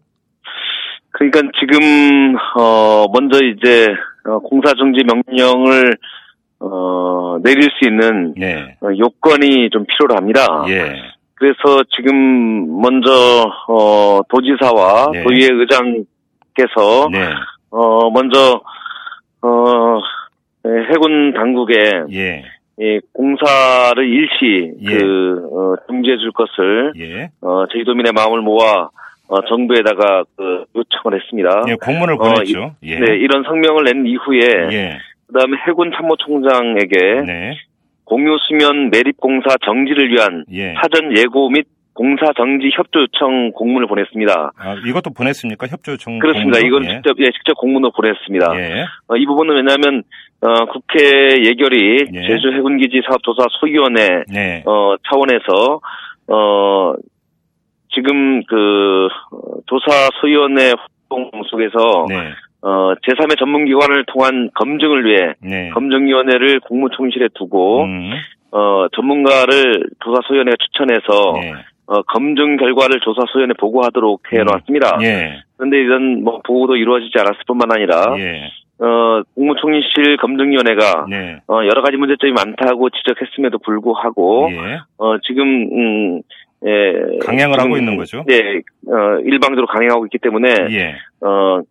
그러니까 1.17 1.41
지금, 1.57 2.35
어, 2.57 3.05
먼저 3.13 3.39
이제, 3.43 3.87
어, 4.25 4.39
공사 4.39 4.73
중지 4.73 5.01
명령을, 5.05 5.95
어, 6.59 7.37
내릴 7.41 7.63
수 7.63 7.87
있는 7.87 8.33
예. 8.39 8.75
어, 8.81 8.89
요건이 8.97 9.69
좀 9.71 9.85
필요로 9.85 10.15
합니다. 10.15 10.65
예. 10.67 10.95
그래서 11.35 11.83
지금 11.95 12.81
먼저, 12.81 13.49
어, 13.69 14.21
도지사와 14.27 15.11
네. 15.13 15.23
도의회 15.23 15.47
의장께서, 15.53 17.07
네. 17.11 17.29
어, 17.71 18.09
먼저, 18.09 18.61
어, 19.41 19.99
예, 20.67 20.69
해군 20.91 21.33
당국에 21.33 21.75
예. 22.11 22.43
이 22.77 22.99
공사를 23.13 24.03
일시 24.05 24.73
예. 24.81 24.97
그 24.97 25.47
어, 25.49 25.75
중지해 25.87 26.17
줄 26.17 26.31
것을 26.33 26.93
예. 26.97 27.29
어, 27.41 27.65
제주도민의 27.71 28.11
마음을 28.13 28.41
모아 28.41 28.89
어, 29.27 29.41
정부에다가 29.47 30.23
그 30.35 30.65
요청을 30.75 31.19
했습니다. 31.19 31.63
예, 31.67 31.75
공문을 31.75 32.13
어, 32.15 32.17
보냈죠. 32.17 32.75
예. 32.83 32.99
네, 32.99 33.17
이런 33.17 33.43
성명을 33.43 33.83
낸 33.83 34.05
이후에 34.05 34.39
예. 34.71 34.97
그다음에 35.27 35.57
해군 35.67 35.91
참모총장에게 35.95 37.21
네. 37.25 37.57
공유 38.03 38.37
수면 38.47 38.91
매립 38.91 39.17
공사 39.17 39.55
정지를 39.65 40.11
위한 40.11 40.45
예. 40.51 40.75
사전 40.75 41.17
예고 41.17 41.49
및 41.49 41.65
공사 41.93 42.25
정지 42.35 42.69
협조 42.75 43.01
요청 43.01 43.51
공문을 43.53 43.87
보냈습니다. 43.87 44.51
아, 44.57 44.75
이것도 44.85 45.11
보냈습니까? 45.11 45.67
협조 45.67 45.93
요청. 45.93 46.19
그렇습니다. 46.19 46.59
공문으로? 46.59 46.67
이건 46.67 46.91
예. 46.91 46.95
직접 46.95 47.17
예, 47.19 47.31
직접 47.31 47.53
공문으로 47.53 47.91
보냈습니다. 47.93 48.59
예. 48.59 48.85
어, 49.07 49.15
이 49.15 49.25
부분은 49.25 49.55
왜냐하면 49.55 50.03
어, 50.41 50.65
국회 50.65 50.99
예결위 51.45 52.05
예. 52.13 52.27
제주 52.27 52.51
해군기지 52.53 53.01
사업조사 53.07 53.45
소위원회 53.59 54.23
네. 54.27 54.63
어, 54.67 54.95
차원에서, 55.09 55.79
어, 56.27 56.93
지금 57.95 58.43
그, 58.43 59.07
어, 59.31 59.37
조사 59.65 60.09
소위원회 60.21 60.73
활동 61.09 61.31
속에서, 61.49 62.05
네. 62.09 62.33
어, 62.61 62.95
제3의 62.95 63.37
전문기관을 63.37 64.05
통한 64.07 64.49
검증을 64.55 65.05
위해 65.05 65.33
네. 65.39 65.69
검증위원회를 65.69 66.61
국무총실에 66.61 67.29
두고 67.35 67.83
음. 67.83 68.11
어, 68.51 68.87
전문가를 68.95 69.83
조사소위원회가 70.03 70.55
추천해서 70.59 71.33
예. 71.43 71.53
어, 71.85 72.01
검증 72.03 72.57
결과를 72.57 73.01
조사소위원회 73.01 73.53
보고하도록 73.59 74.21
해놓았습니다. 74.33 74.97
예. 75.03 75.43
그런데 75.57 75.77
이런 75.77 76.23
뭐 76.23 76.41
보고도 76.43 76.75
이루어지지 76.75 77.13
않았을 77.19 77.41
뿐만 77.45 77.71
아니라 77.71 78.15
예. 78.17 78.49
어, 78.79 79.21
국무총리실 79.35 80.17
검증위원회가 80.17 81.05
네. 81.07 81.37
어, 81.47 81.59
여러 81.65 81.83
가지 81.83 81.97
문제점이 81.97 82.33
많다고 82.33 82.89
지적했음에도 82.89 83.59
불구하고 83.59 84.49
예. 84.51 84.79
어, 84.97 85.19
지금 85.19 85.43
음, 85.45 86.21
예, 86.65 87.17
강행을 87.25 87.53
지금, 87.53 87.59
하고 87.65 87.77
있는 87.77 87.95
거죠? 87.97 88.23
네, 88.27 88.61
어, 88.87 89.19
일방적으로 89.23 89.67
강행하고 89.67 90.05
있기 90.07 90.17
때문에 90.19 90.49
예. 90.71 90.95
어, 91.21 91.61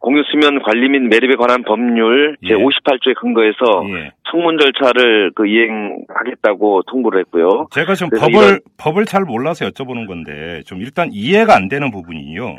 공유수면 0.00 0.62
관리 0.62 0.88
및 0.90 1.00
매립에 1.00 1.36
관한 1.36 1.62
법률 1.62 2.36
예. 2.42 2.48
제58조에 2.48 3.14
근거해서 3.16 3.58
예. 3.88 4.10
청문 4.30 4.58
절차를 4.58 5.32
그 5.34 5.46
이행하겠다고 5.46 6.82
통보를 6.82 7.20
했고요. 7.20 7.68
제가 7.70 7.94
좀 7.94 8.10
그래서 8.10 8.26
법을 8.26 8.46
이런- 8.46 8.60
법을 8.76 9.04
잘 9.06 9.22
몰라서 9.22 9.64
여쭤보는 9.66 10.06
건데 10.06 10.62
좀 10.66 10.80
일단 10.82 11.08
이해가 11.12 11.54
안 11.56 11.68
되는 11.68 11.90
부분이요. 11.90 12.56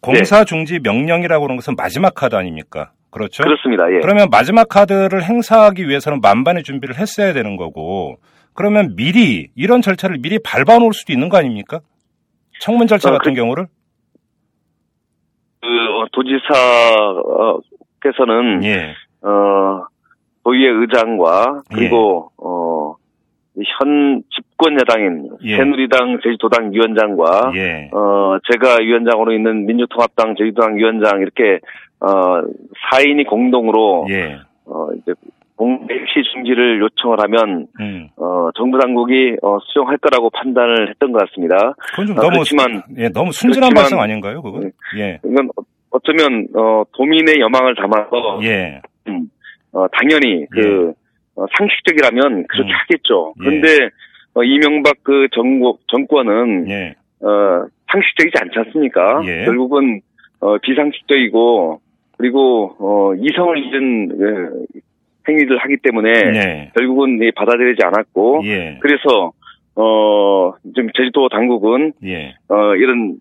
공사 0.00 0.44
중지 0.44 0.80
명령이라고 0.82 1.44
하는 1.44 1.56
것은 1.56 1.74
마지막 1.76 2.14
카드 2.14 2.34
아닙니까? 2.34 2.90
그렇죠? 3.10 3.42
그렇습니다. 3.44 3.90
예. 3.90 4.00
그러면 4.00 4.28
마지막 4.30 4.68
카드를 4.68 5.22
행사하기 5.22 5.88
위해서는 5.88 6.20
만반의 6.20 6.64
준비를 6.64 6.98
했어야 6.98 7.32
되는 7.32 7.56
거고 7.56 8.16
그러면 8.54 8.94
미리 8.96 9.48
이런 9.54 9.82
절차를 9.82 10.18
미리 10.20 10.38
밟아 10.38 10.78
놓을 10.78 10.92
수도 10.92 11.12
있는 11.12 11.28
거 11.28 11.36
아닙니까? 11.36 11.80
청문 12.60 12.86
절차 12.86 13.10
어, 13.10 13.12
같은 13.12 13.34
그- 13.34 13.40
경우를 13.40 13.66
그 15.60 15.68
어, 15.68 16.06
도지사께서는 18.02 18.64
예. 18.64 18.94
어, 19.22 19.86
도의회 20.44 20.68
의장과 20.70 21.62
그리고 21.74 22.30
어, 22.36 22.94
이현 23.56 24.22
집권 24.30 24.74
여당인 24.78 25.30
예. 25.42 25.56
새누리당 25.56 26.18
제주도당 26.22 26.70
위원장과 26.72 27.52
예. 27.56 27.90
어, 27.92 28.36
제가 28.52 28.76
위원장으로 28.82 29.32
있는 29.32 29.66
민주통합당 29.66 30.34
제주도당 30.36 30.76
위원장 30.76 31.20
이렇게 31.20 31.60
어, 32.00 32.42
4인이 32.92 33.26
공동으로 33.26 34.06
예. 34.10 34.38
어, 34.66 34.88
이제 34.96 35.12
공시 35.56 35.86
중지를 36.32 36.80
요청을 36.80 37.18
하면 37.20 37.66
음. 37.80 38.08
어, 38.16 38.50
정부 38.56 38.78
당국이 38.78 39.36
어, 39.42 39.58
수용할 39.72 39.96
거라고 39.98 40.30
판단을 40.30 40.88
했던 40.90 41.12
것 41.12 41.26
같습니다. 41.28 41.74
그건 41.92 42.06
좀 42.08 42.18
아, 42.18 42.22
너무 42.22 42.30
그렇지만 42.32 42.82
예, 42.98 43.08
너무 43.08 43.30
순진한 43.32 43.70
그렇지만- 43.70 43.74
발상 43.82 44.00
아닌가요, 44.00 44.42
그건? 44.42 44.72
예. 44.98 45.20
이건 45.24 45.48
어- 45.56 45.62
어쩌면 45.90 46.48
어, 46.56 46.82
도민의 46.96 47.38
여망을 47.38 47.76
담아서 47.76 48.40
예. 48.42 48.80
음, 49.06 49.28
어, 49.72 49.86
당연히 49.88 50.46
그 50.50 50.92
어, 51.36 51.44
상식적이라면 51.56 52.46
그렇게 52.48 52.72
음. 52.72 52.74
하겠죠. 52.76 53.34
예. 53.40 53.44
그런데 53.44 53.68
어, 54.34 54.42
이명박 54.42 54.94
그 55.04 55.28
정부 55.32 55.78
정권은 55.86 56.68
예. 56.68 56.94
어, 57.20 57.66
상식적이지 57.92 58.36
않지 58.40 58.58
않습니까? 58.58 59.22
예. 59.26 59.44
결국은 59.44 60.00
어, 60.40 60.58
비상식적이고 60.58 61.80
그리고 62.18 62.74
어, 62.80 63.14
이성을 63.14 63.56
잃은 63.58 64.08
그, 64.18 64.66
행위를 65.28 65.58
하기 65.58 65.78
때문에 65.82 66.12
네. 66.30 66.72
결국은 66.76 67.22
이 67.22 67.30
받아들이지 67.32 67.82
않았고 67.84 68.42
예. 68.44 68.78
그래서 68.80 69.32
어, 69.76 70.52
좀 70.74 70.88
제주도 70.96 71.28
당국은 71.28 71.92
예. 72.04 72.34
어, 72.48 72.74
이런 72.76 73.16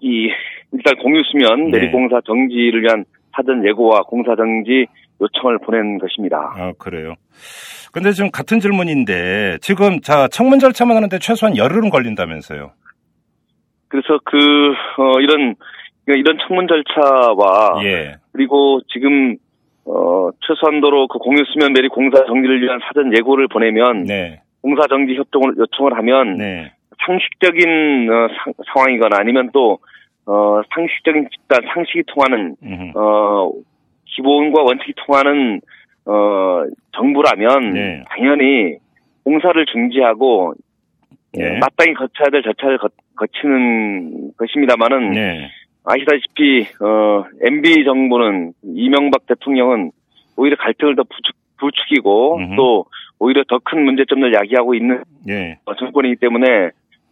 이 0.00 0.30
일단 0.72 0.96
공유수면 0.96 1.70
네. 1.70 1.78
내리공사 1.78 2.20
정지를 2.26 2.82
위한 2.82 3.04
사전 3.34 3.66
예고와 3.66 4.02
공사 4.02 4.34
정지 4.34 4.86
요청을 5.20 5.58
보낸 5.58 5.98
것입니다. 5.98 6.52
아, 6.56 6.72
그래요. 6.78 7.14
근데 7.92 8.10
지금 8.12 8.30
같은 8.30 8.58
질문인데 8.58 9.58
지금 9.60 10.00
자, 10.00 10.26
청문 10.28 10.58
절차만 10.58 10.96
하는데 10.96 11.18
최소한 11.18 11.56
열흘은 11.56 11.90
걸린다면서요. 11.90 12.72
그래서 13.88 14.18
그 14.24 14.38
어, 14.98 15.20
이런 15.20 15.54
이런 16.06 16.38
청문 16.46 16.66
절차와 16.66 17.84
예. 17.84 18.14
그리고 18.32 18.80
지금 18.88 19.36
어, 19.84 20.30
최소한도로 20.46 21.08
그 21.08 21.18
공유수면 21.18 21.72
내리 21.72 21.88
공사 21.88 22.24
정지를 22.24 22.62
위한 22.62 22.78
사전 22.86 23.16
예고를 23.16 23.48
보내면 23.48 24.04
네. 24.04 24.40
공사 24.60 24.86
정지 24.86 25.14
협정을 25.14 25.56
요청을 25.58 25.96
하면 25.98 26.36
네. 26.36 26.72
상식적인 27.04 28.08
어, 28.10 28.28
상, 28.28 28.52
상황이거나 28.72 29.16
아니면 29.18 29.50
또 29.52 29.78
어, 30.26 30.60
상식적인 30.74 31.28
집단 31.32 31.62
상식이 31.74 32.04
통하는 32.06 32.56
음흠. 32.62 32.96
어, 32.96 33.52
기본과 34.06 34.62
원칙이 34.62 34.92
통하는 35.04 35.60
어, 36.06 36.64
정부라면 36.96 37.72
네. 37.72 38.04
당연히 38.08 38.76
공사를 39.24 39.64
중지하고 39.66 40.54
예. 41.38 41.58
마땅히 41.58 41.94
거쳐야 41.94 42.28
될 42.30 42.42
절차를 42.42 42.78
거, 42.78 42.88
거치는 43.16 44.32
것입니다만은 44.36 45.12
네. 45.12 45.50
아시다시피 45.84 46.66
어, 46.80 47.24
MB 47.42 47.84
정부는 47.84 48.52
이명박 48.62 49.26
대통령은 49.26 49.90
오히려 50.36 50.56
갈등을 50.56 50.96
더 50.96 51.02
부추, 51.02 51.32
부추기고 51.58 52.36
음흠. 52.36 52.56
또 52.56 52.86
오히려 53.18 53.42
더 53.48 53.58
큰 53.64 53.84
문제점을 53.84 54.32
야기하고 54.34 54.74
있는 54.74 55.02
예. 55.28 55.58
어, 55.64 55.74
정권이기 55.76 56.16
때문에 56.16 56.46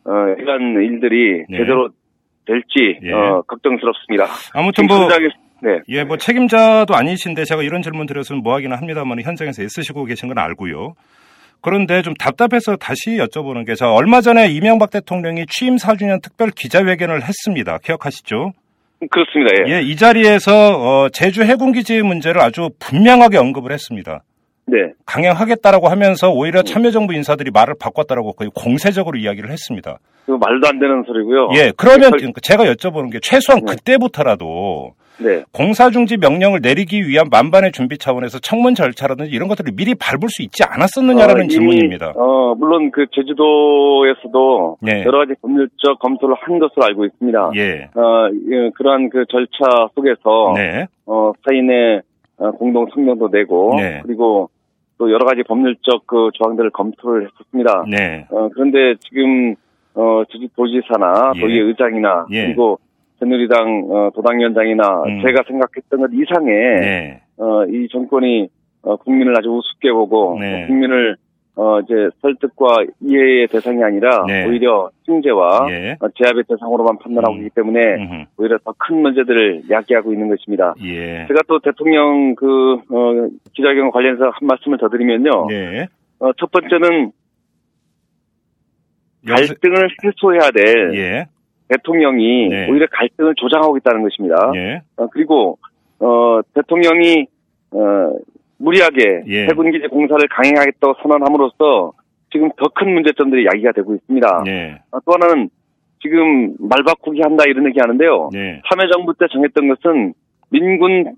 어, 0.04 0.12
이런 0.38 0.83
일들이 0.83 1.44
네. 1.48 1.59
제대로 1.59 1.90
될지 2.46 2.98
예. 3.02 3.12
어, 3.12 3.42
걱정스럽습니다. 3.46 4.26
아무튼 4.54 4.87
뭐 4.87 5.09
네. 5.62 5.80
예, 5.88 6.04
뭐 6.04 6.16
책임자도 6.16 6.94
아니신데 6.94 7.44
제가 7.44 7.62
이런 7.62 7.83
질문 7.83 8.06
드렸으면 8.06 8.42
뭐 8.42 8.54
하기는 8.54 8.76
합니다만 8.76 9.20
현장에서 9.20 9.62
애쓰시고 9.62 10.04
계신 10.06 10.28
건 10.28 10.38
알고요. 10.38 10.94
그런데 11.62 12.00
좀 12.02 12.14
답답해서 12.14 12.76
다시 12.76 13.18
여쭤보는 13.18 13.66
게, 13.66 13.74
저 13.74 13.88
얼마 13.88 14.22
전에 14.22 14.48
이명박 14.48 14.90
대통령이 14.90 15.44
취임 15.46 15.76
4주년 15.76 16.22
특별 16.22 16.50
기자회견을 16.50 17.22
했습니다. 17.22 17.76
기억하시죠? 17.85 18.52
그렇습니다. 19.08 19.52
예. 19.68 19.76
예, 19.76 19.82
이 19.82 19.96
자리에서 19.96 20.52
어, 21.04 21.08
제주 21.10 21.42
해군기지 21.42 22.02
문제를 22.02 22.40
아주 22.40 22.70
분명하게 22.78 23.38
언급을 23.38 23.72
했습니다. 23.72 24.22
네. 24.66 24.76
강행하겠다라고 25.06 25.88
하면서 25.88 26.30
오히려 26.30 26.62
참여정부 26.62 27.14
인사들이 27.14 27.50
말을 27.50 27.74
바꿨다라고 27.80 28.34
거의 28.34 28.50
공세적으로 28.54 29.18
이야기를 29.18 29.50
했습니다. 29.50 29.98
그 30.26 30.32
말도 30.32 30.68
안 30.68 30.78
되는 30.78 31.02
소리고요. 31.06 31.48
예, 31.56 31.72
그러면 31.76 32.10
절- 32.18 32.32
제가 32.42 32.64
여쭤보는 32.64 33.10
게 33.10 33.18
최소한 33.22 33.64
네. 33.64 33.72
그때부터라도 33.74 34.92
네. 35.22 35.44
공사 35.52 35.90
중지 35.90 36.16
명령을 36.16 36.61
내리기 36.62 37.06
위한 37.06 37.26
만반의 37.30 37.72
준비 37.72 37.98
차원에서 37.98 38.38
청문 38.38 38.74
절차라든지 38.74 39.30
이런 39.30 39.48
것들을 39.48 39.72
미리 39.74 39.94
밟을 39.94 40.28
수 40.28 40.42
있지 40.42 40.64
않았었느냐라는 40.64 41.42
어, 41.42 41.44
이미, 41.44 41.48
질문입니다. 41.48 42.14
어, 42.16 42.54
물론 42.54 42.90
그 42.90 43.06
제주도에서도 43.12 44.78
네. 44.80 45.04
여러 45.04 45.18
가지 45.18 45.35
법률적 45.40 45.98
검토를 46.00 46.35
한 46.40 46.59
것으로 46.59 46.85
알고 46.85 47.04
있습니다. 47.04 47.52
예. 47.56 47.88
어, 47.94 48.28
예, 48.50 48.70
그러한 48.74 49.11
그 49.11 49.24
절차 49.28 49.88
속에서 49.94 50.54
네. 50.56 50.87
어, 51.06 51.33
사인의 51.44 52.02
어, 52.38 52.50
공동 52.52 52.87
성명도 52.92 53.28
내고 53.28 53.74
네. 53.76 54.00
그리고 54.04 54.48
또 54.98 55.11
여러 55.11 55.24
가지 55.24 55.42
법률적 55.42 56.06
그 56.06 56.30
조항들을 56.35 56.70
검토를 56.70 57.28
했었습니다. 57.28 57.85
네. 57.88 58.26
어, 58.30 58.48
그런데 58.52 58.94
지금 59.00 59.54
어, 59.94 60.22
제주도지사나 60.30 61.33
예. 61.37 61.40
도의 61.40 61.59
의장이나 61.59 62.26
예. 62.30 62.46
그리고 62.46 62.78
새누리당 63.20 63.87
어, 63.90 64.11
도당위원장이나 64.14 65.02
음. 65.04 65.22
제가 65.22 65.44
생각했던 65.46 66.00
것 66.00 66.11
이상의 66.12 66.80
네. 66.80 67.22
어, 67.37 67.64
이 67.66 67.87
정권이 67.92 68.48
어, 68.83 68.96
국민을 68.96 69.38
아주 69.38 69.50
우습게 69.50 69.92
보고 69.92 70.38
네. 70.40 70.64
어, 70.64 70.66
국민을 70.66 71.16
어, 71.56 71.80
이제 71.80 72.09
설득과 72.22 72.85
이해의 73.00 73.48
대상이 73.48 73.83
아니라 73.85 74.24
네. 74.26 74.46
오히려 74.46 74.90
징계와 75.04 75.66
예. 75.70 75.96
어, 76.00 76.09
제압의 76.16 76.44
대상으로만 76.48 76.98
판단하고 76.98 77.35
음. 77.35 77.38
있기 77.40 77.50
때문에 77.54 77.94
음흠. 77.96 78.24
오히려 78.38 78.59
더 78.64 78.72
큰 78.78 79.02
문제들을 79.02 79.64
야기하고 79.68 80.12
있는 80.12 80.28
것입니다. 80.28 80.74
예. 80.83 81.26
제가 81.28 81.40
또 81.48 81.59
대통령 81.59 82.35
그 82.35 82.74
어, 82.90 83.28
기자회견 83.52 83.90
관련해서 83.90 84.30
한 84.30 84.46
말씀을 84.46 84.78
더 84.78 84.88
드리면요. 84.88 85.48
네. 85.48 85.87
어, 86.20 86.33
첫 86.38 86.50
번째는 86.50 87.12
갈등을 89.26 89.90
해소해야 90.02 90.50
될 90.52 90.94
예. 90.94 91.26
대통령이 91.70 92.48
네. 92.48 92.68
오히려 92.70 92.87
갈등을 92.90 93.35
조장하고 93.37 93.76
있다는 93.78 94.02
것입니다. 94.02 94.52
예. 94.56 94.83
어, 94.96 95.06
그리고 95.09 95.59
어, 96.00 96.40
대통령이 96.54 97.26
어, 97.72 98.12
무리하게 98.59 99.22
예. 99.28 99.44
해군기지 99.44 99.87
공사를 99.88 100.26
강행하겠다고 100.28 100.94
선언함으로써 101.03 101.92
지금 102.32 102.51
더 102.57 102.68
큰 102.74 102.92
문제점들이 102.94 103.47
야기가 103.47 103.72
되고 103.72 103.94
있습니다. 103.94 104.44
예. 104.47 104.80
어, 104.90 104.99
또 105.05 105.12
하나는 105.12 105.49
지금 106.03 106.55
말 106.59 106.82
바꾸기 106.84 107.20
한다 107.22 107.44
이런 107.47 107.66
얘기 107.66 107.78
하는데요. 107.78 108.30
네. 108.32 108.62
참여정부 108.68 109.14
때 109.18 109.26
정했던 109.30 109.68
것은 109.68 110.14
민군 110.51 111.14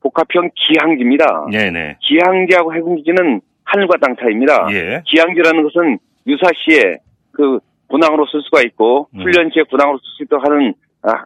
복합형 0.00 0.50
기항지입니다. 0.54 1.46
네, 1.50 1.70
네. 1.70 1.96
기항지하고 2.00 2.74
해군기지는 2.74 3.40
하늘과 3.64 3.96
땅 4.00 4.14
차이입니다. 4.16 4.68
예. 4.72 5.02
기항지라는 5.06 5.62
것은 5.62 5.98
유사시에 6.26 6.98
그 7.32 7.58
군항으로 7.88 8.26
쓸 8.26 8.42
수가 8.42 8.62
있고 8.62 9.08
음. 9.14 9.22
훈련 9.22 9.50
시에 9.52 9.62
군항으로 9.64 9.98
쓸 9.98 10.04
수 10.16 10.22
있도록 10.24 10.44
하는 10.44 10.74
아, 11.02 11.24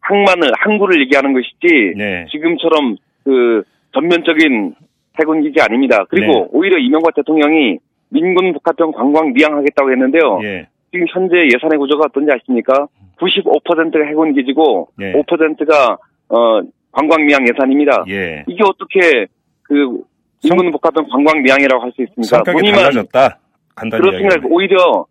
항만을 0.00 0.50
항구를 0.58 1.00
얘기하는 1.02 1.32
것이지 1.34 1.94
네. 1.96 2.26
지금처럼 2.30 2.96
그 3.24 3.62
전면적인 3.92 4.74
해군 5.20 5.42
기지 5.42 5.60
아닙니다. 5.60 6.04
그리고 6.08 6.32
네. 6.32 6.46
오히려 6.52 6.78
이명박 6.78 7.14
대통령이 7.14 7.78
민군 8.10 8.52
북한편 8.54 8.92
관광 8.92 9.32
미양하겠다고 9.32 9.90
했는데요. 9.90 10.40
예. 10.44 10.68
지금 10.90 11.06
현재 11.12 11.36
예산의 11.36 11.78
구조가 11.78 12.06
어떤지 12.08 12.32
아십니까? 12.32 12.86
95%가 13.20 14.06
해군 14.06 14.32
기지고 14.32 14.88
네. 14.96 15.12
5%가 15.12 15.98
어 16.30 16.60
관광 16.92 17.26
미양 17.26 17.46
예산입니다. 17.46 18.04
예. 18.08 18.44
이게 18.46 18.62
어떻게 18.64 19.26
그 19.62 20.00
민군 20.42 20.70
북한편 20.70 21.08
관광 21.08 21.42
미양이라고 21.42 21.82
할 21.82 21.92
수 21.92 22.02
있습니까? 22.02 22.42
성격이 22.44 22.72
달라졌다. 22.72 23.38
간단히 23.74 24.02
그렇습니다. 24.02 24.36
오히려 24.48 25.04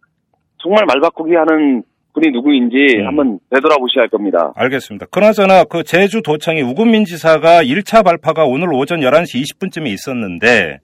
정말 0.57 0.85
말바꾸기 0.85 1.35
하는 1.35 1.83
분이 2.13 2.31
누구인지 2.31 2.97
음. 2.99 3.07
한번 3.07 3.39
되돌아보셔야 3.51 4.03
할 4.03 4.09
겁니다. 4.09 4.51
알겠습니다. 4.55 5.05
그나저나 5.11 5.63
그 5.65 5.83
제주 5.83 6.21
도청이 6.21 6.61
우금민 6.61 7.05
지사가 7.05 7.63
1차 7.63 8.03
발파가 8.03 8.45
오늘 8.45 8.73
오전 8.73 9.01
11시 9.01 9.43
20분쯤에 9.43 9.87
있었는데 9.87 10.79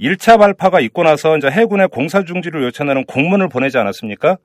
1차 0.00 0.38
발파가 0.38 0.80
있고 0.80 1.02
나서 1.04 1.36
이제 1.36 1.48
해군의 1.48 1.88
공사 1.88 2.22
중지를 2.22 2.62
요청하는 2.64 3.04
공문을 3.04 3.48
보내지 3.48 3.78
않았습니까? 3.78 4.36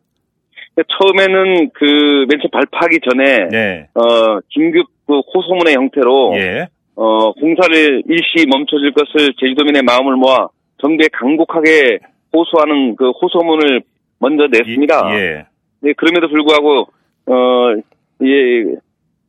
처음에는 0.75 1.69
그 1.73 1.85
맨 2.27 2.39
처음 2.39 2.49
발파하기 2.51 2.99
전에 3.07 3.47
네. 3.51 3.87
어 3.93 4.39
긴급 4.49 4.87
그 5.05 5.19
호소문의 5.19 5.75
형태로 5.75 6.33
예. 6.35 6.67
어 6.95 7.31
공사를 7.33 8.03
일시 8.07 8.45
멈춰줄 8.47 8.93
것을 8.93 9.33
제주도민의 9.39 9.83
마음을 9.83 10.15
모아 10.15 10.47
정부에 10.81 11.07
강곡하게 11.11 11.99
호소하는 12.33 12.95
그 12.95 13.09
호소문을 13.11 13.81
먼저 14.23 14.47
냈습니다. 14.49 15.13
이- 15.13 15.19
예. 15.19 15.45
네, 15.81 15.93
그럼에도 15.97 16.29
불구하고 16.29 16.87
어 17.27 17.75
예, 18.23 18.75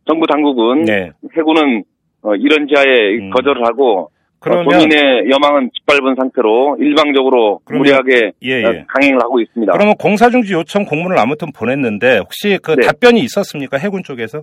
정부 0.07 0.27
당국은 0.27 0.85
네. 0.85 1.11
해군은 1.37 1.83
어, 2.23 2.35
이런 2.37 2.69
지하에 2.69 3.17
음. 3.19 3.31
거절을 3.31 3.67
하고 3.67 4.11
그러면 4.39 4.67
어, 4.67 4.69
본인의 4.69 5.31
여망은 5.31 5.71
짓밟은 5.75 6.15
상태로 6.17 6.77
일방적으로 6.79 7.61
그러면- 7.65 7.79
무리하게 7.83 8.33
예, 8.43 8.65
어, 8.65 8.69
예. 8.75 8.85
강행을 8.89 9.21
하고 9.23 9.41
있습니다. 9.41 9.73
그러면 9.73 9.95
공사중지 9.97 10.53
요청 10.55 10.85
공문을 10.85 11.19
아무튼 11.19 11.49
보냈는데 11.53 12.19
혹시 12.19 12.59
그 12.63 12.73
네. 12.77 12.87
답변이 12.87 13.21
있었습니까? 13.21 13.79
해군 13.79 14.03
쪽에서? 14.05 14.39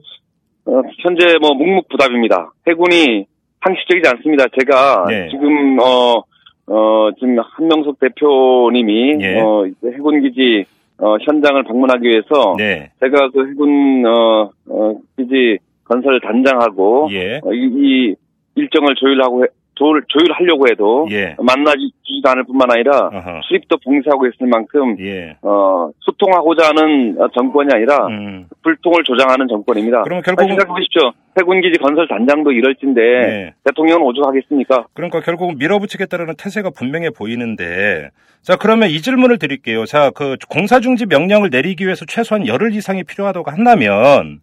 어, 0.65 0.81
현재 0.99 1.37
뭐 1.39 1.53
묵묵부답입니다. 1.53 2.51
해군이 2.67 3.25
상식적이지 3.63 4.09
않습니다. 4.15 4.45
제가 4.59 5.05
네. 5.07 5.27
지금 5.31 5.77
어, 5.79 6.21
어, 6.67 7.09
지금 7.19 7.37
한명석 7.39 7.99
대표님이 7.99 9.17
예. 9.21 9.39
어, 9.41 9.65
해군 9.85 10.21
기지 10.21 10.65
어, 10.99 11.17
현장을 11.21 11.61
방문하기 11.63 12.07
위해서 12.07 12.55
네. 12.57 12.91
제가 12.99 13.29
그 13.31 13.47
해군 13.49 14.05
어, 14.05 14.49
어, 14.69 14.95
기지 15.17 15.57
건설 15.83 16.19
단장하고 16.21 17.09
예. 17.11 17.37
어, 17.43 17.51
이, 17.53 17.65
이 17.73 18.15
일정을 18.55 18.95
조율하고 18.95 19.43
해- 19.43 19.47
조율, 19.81 20.03
조율하려고 20.09 20.67
해도 20.69 21.07
예. 21.09 21.35
만나주지도 21.39 22.29
않을 22.29 22.43
뿐만 22.43 22.69
아니라 22.71 23.09
어허. 23.11 23.41
수립도 23.47 23.77
봉쇄하고 23.83 24.27
있을 24.27 24.45
만큼 24.45 24.95
예. 24.99 25.35
어, 25.41 25.89
소통하고자 26.01 26.67
하는 26.69 27.15
어, 27.19 27.27
정권이 27.35 27.69
아니라 27.73 28.05
음. 28.07 28.45
불통을 28.61 29.03
조장하는 29.03 29.47
정권입니다. 29.47 30.03
그러면 30.03 30.21
결국은- 30.23 30.49
생각해 30.49 30.67
보십시오. 30.67 31.11
해군기지 31.39 31.79
건설 31.79 32.07
단장도 32.07 32.51
이럴 32.51 32.75
텐데 32.75 33.01
네. 33.01 33.53
대통령은 33.65 34.03
오죽하겠습니까? 34.05 34.85
그러니까 34.93 35.21
결국은 35.21 35.57
밀어붙이겠다는 35.57 36.35
태세가 36.37 36.69
분명해 36.71 37.09
보이는데 37.11 38.09
자 38.43 38.57
그러면 38.57 38.89
이 38.89 39.01
질문을 39.01 39.39
드릴게요. 39.39 39.85
자그 39.85 40.35
공사 40.49 40.79
중지 40.79 41.05
명령을 41.07 41.49
내리기 41.51 41.85
위해서 41.85 42.05
최소한 42.07 42.45
열흘 42.47 42.75
이상이 42.75 43.03
필요하다고 43.03 43.49
한다면 43.49 44.41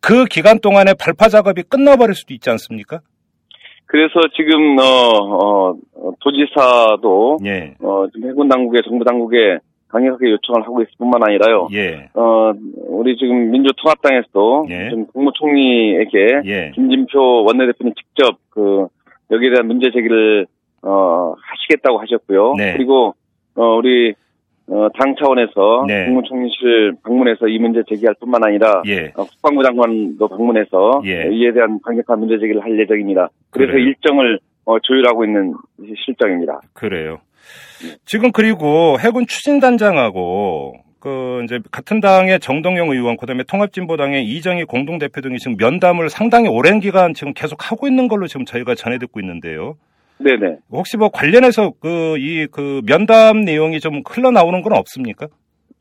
그 0.00 0.24
기간 0.26 0.58
동안에 0.60 0.94
발파 0.98 1.28
작업이 1.28 1.62
끝나버릴 1.64 2.14
수도 2.14 2.32
있지 2.32 2.48
않습니까? 2.50 3.00
그래서 3.86 4.20
지금 4.34 4.78
어, 4.78 4.82
어, 4.82 5.70
어, 5.70 6.12
도지사도 6.20 7.38
예, 7.44 7.74
어, 7.80 8.06
지금 8.12 8.30
해군 8.30 8.48
당국에 8.48 8.80
정부 8.82 9.04
당국에 9.04 9.58
강력하게 9.88 10.32
요청을 10.32 10.62
하고 10.62 10.82
있을 10.82 10.90
뿐만 10.98 11.22
아니라요. 11.22 11.68
예, 11.72 12.08
어, 12.14 12.52
우리 12.88 13.16
지금 13.16 13.50
민주통합당에서도 13.50 14.66
예. 14.70 14.88
지금 14.90 15.06
국무총리에게 15.06 16.40
예, 16.44 16.72
김진표 16.74 17.44
원내대표님 17.44 17.94
직접 17.94 18.36
그 18.50 18.88
여기에 19.30 19.50
대한 19.50 19.66
문제 19.66 19.90
제기를 19.92 20.46
어, 20.82 21.34
하시겠다고 21.40 22.00
하셨고요. 22.00 22.54
네. 22.56 22.72
그리고 22.72 23.14
어, 23.54 23.76
우리 23.76 24.14
어, 24.66 24.88
당 24.98 25.14
차원에서 25.18 25.84
네. 25.86 26.06
국무총리실 26.06 26.94
방문해서 27.02 27.48
이 27.48 27.58
문제 27.58 27.82
제기할 27.88 28.14
뿐만 28.18 28.42
아니라 28.44 28.82
예. 28.86 29.12
어, 29.14 29.24
국방부 29.24 29.62
장관도 29.62 30.26
방문해서 30.28 31.02
예. 31.04 31.28
이에 31.30 31.52
대한 31.52 31.78
강력한 31.84 32.18
문제 32.18 32.38
제기를 32.38 32.62
할 32.64 32.78
예정입니다. 32.78 33.28
그래서 33.50 33.72
그래요. 33.72 33.88
일정을 33.88 34.38
어, 34.64 34.78
조율하고 34.80 35.24
있는 35.24 35.54
실정입니다. 36.06 36.60
그래요. 36.72 37.18
지금 38.06 38.32
그리고 38.32 38.96
해군 38.98 39.26
추진단장하고 39.26 40.76
그 40.98 41.42
이제 41.44 41.60
같은 41.70 42.00
당의 42.00 42.40
정동영 42.40 42.88
의원, 42.88 43.18
그다음에 43.18 43.42
통합진보당의 43.42 44.24
이정희 44.24 44.64
공동대표 44.64 45.20
등이 45.20 45.36
지금 45.36 45.58
면담을 45.58 46.08
상당히 46.08 46.48
오랜 46.48 46.80
기간 46.80 47.12
지금 47.12 47.34
계속 47.34 47.70
하고 47.70 47.86
있는 47.86 48.08
걸로 48.08 48.26
지금 48.26 48.46
저희가 48.46 48.74
전해 48.74 48.96
듣고 48.96 49.20
있는데요. 49.20 49.76
네네. 50.24 50.56
혹시 50.72 50.96
뭐 50.96 51.10
관련해서 51.10 51.72
그이그 51.80 52.80
면담 52.86 53.42
내용이 53.42 53.78
좀 53.78 54.02
흘러나오는 54.08 54.62
건 54.62 54.72
없습니까? 54.72 55.26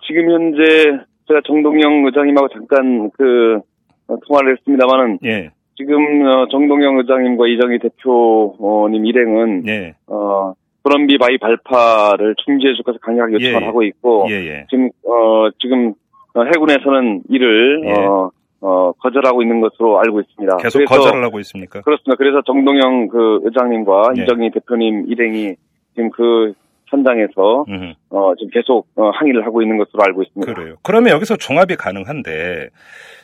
지금 0.05 0.29
현재 0.29 0.99
제가 1.27 1.41
정동영 1.47 2.05
의장님하고 2.05 2.49
잠깐 2.49 3.09
그 3.17 3.61
어, 4.07 4.17
통화를 4.27 4.57
했습니다만은 4.57 5.19
예, 5.23 5.49
지금 5.77 6.25
어, 6.25 6.47
정동영 6.51 6.97
의장님과 6.97 7.47
이정희 7.47 7.79
대표님 7.79 9.05
일행은 9.05 9.63
예, 9.67 9.93
어 10.07 10.53
구럼비 10.83 11.17
바위 11.17 11.37
발파를 11.37 12.35
중지해 12.43 12.73
줄 12.73 12.83
것을 12.83 12.99
강력하게 12.99 13.35
요청을 13.35 13.53
예, 13.53 13.61
예. 13.61 13.65
하고 13.65 13.83
있고 13.83 14.27
예, 14.29 14.33
예. 14.33 14.65
지금 14.69 14.89
어 15.05 15.49
지금 15.61 15.93
어, 16.33 16.43
해군에서는 16.43 17.23
이를 17.29 17.81
예. 17.85 17.93
어, 17.93 18.31
어 18.65 18.93
거절하고 18.93 19.41
있는 19.41 19.59
것으로 19.59 19.99
알고 19.99 20.21
있습니다. 20.21 20.57
계속 20.57 20.79
그래서 20.79 20.95
거절을 20.95 21.21
하고 21.21 21.39
있습니까? 21.41 21.81
그렇습니다. 21.81 22.15
그래서 22.15 22.41
정동영 22.45 23.09
그 23.09 23.41
의장님과 23.43 24.13
네. 24.15 24.23
이정희 24.23 24.51
대표님 24.51 25.05
일행이 25.09 25.55
지금 25.93 26.09
그 26.11 26.53
현장에서 26.85 27.65
음, 27.67 27.93
어 28.09 28.33
지금 28.37 28.51
계속 28.53 28.87
어, 28.95 29.09
항의를 29.09 29.45
하고 29.45 29.61
있는 29.61 29.77
것으로 29.77 30.01
알고 30.03 30.23
있습니다. 30.23 30.53
그래요. 30.53 30.75
그러면 30.81 31.11
여기서 31.11 31.35
종합이 31.35 31.75
가능한데 31.75 32.69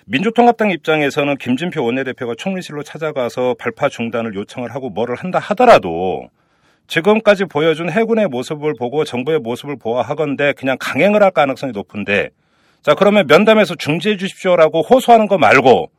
민주통합당 0.07 0.71
입장에서는 0.71 1.37
김진표 1.37 1.85
원내대표가 1.85 2.33
총리실로 2.37 2.83
찾아가서 2.83 3.55
발파 3.57 3.87
중단을 3.87 4.35
요청을 4.35 4.75
하고 4.75 4.89
뭐를 4.89 5.15
한다 5.15 5.39
하더라도 5.39 6.27
지금까지 6.87 7.45
보여준 7.45 7.89
해군의 7.89 8.27
모습을 8.27 8.73
보고 8.77 9.05
정부의 9.05 9.39
모습을 9.39 9.77
보아하건대 9.81 10.51
그냥 10.57 10.75
강행을 10.79 11.23
할 11.23 11.31
가능성이 11.31 11.71
높은데 11.71 12.31
자 12.81 12.95
그러면 12.95 13.25
면담에서 13.27 13.75
중지해 13.75 14.17
주십시오라고 14.17 14.81
호소하는 14.81 15.27
거 15.27 15.37
말고 15.37 15.89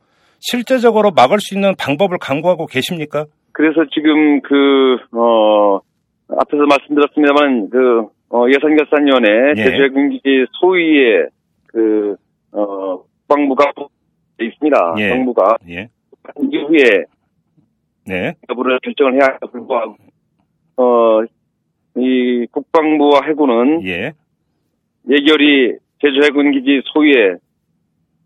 실제적으로 0.41 1.11
막을 1.11 1.39
수 1.39 1.53
있는 1.53 1.75
방법을 1.77 2.17
강구하고 2.19 2.65
계십니까? 2.65 3.25
그래서 3.53 3.85
지금 3.93 4.41
그, 4.41 4.97
어, 5.15 5.79
앞에서 6.27 6.63
말씀드렸습니다만, 6.67 7.69
그, 7.69 8.07
어, 8.29 8.45
예산결산위원회 8.49 9.53
예. 9.57 9.63
제주해군기지 9.63 10.45
소위에 10.59 11.27
그, 11.67 12.15
어, 12.51 13.03
국방부가 13.27 13.71
있습니다. 14.41 14.95
예. 14.97 15.09
정부가. 15.09 15.57
예. 15.69 15.89
이후에 16.51 17.05
네. 18.07 18.33
여부를 18.49 18.79
결정을 18.83 19.13
해야 19.13 19.25
할 19.25 19.37
불구하고, 19.51 19.95
어, 20.77 21.21
이 21.97 22.47
국방부와 22.51 23.21
해군은 23.27 23.85
예. 23.85 24.13
예결이 25.09 25.77
제주 26.01 26.19
해군 26.23 26.51
기지 26.51 26.81
소위에 26.85 27.35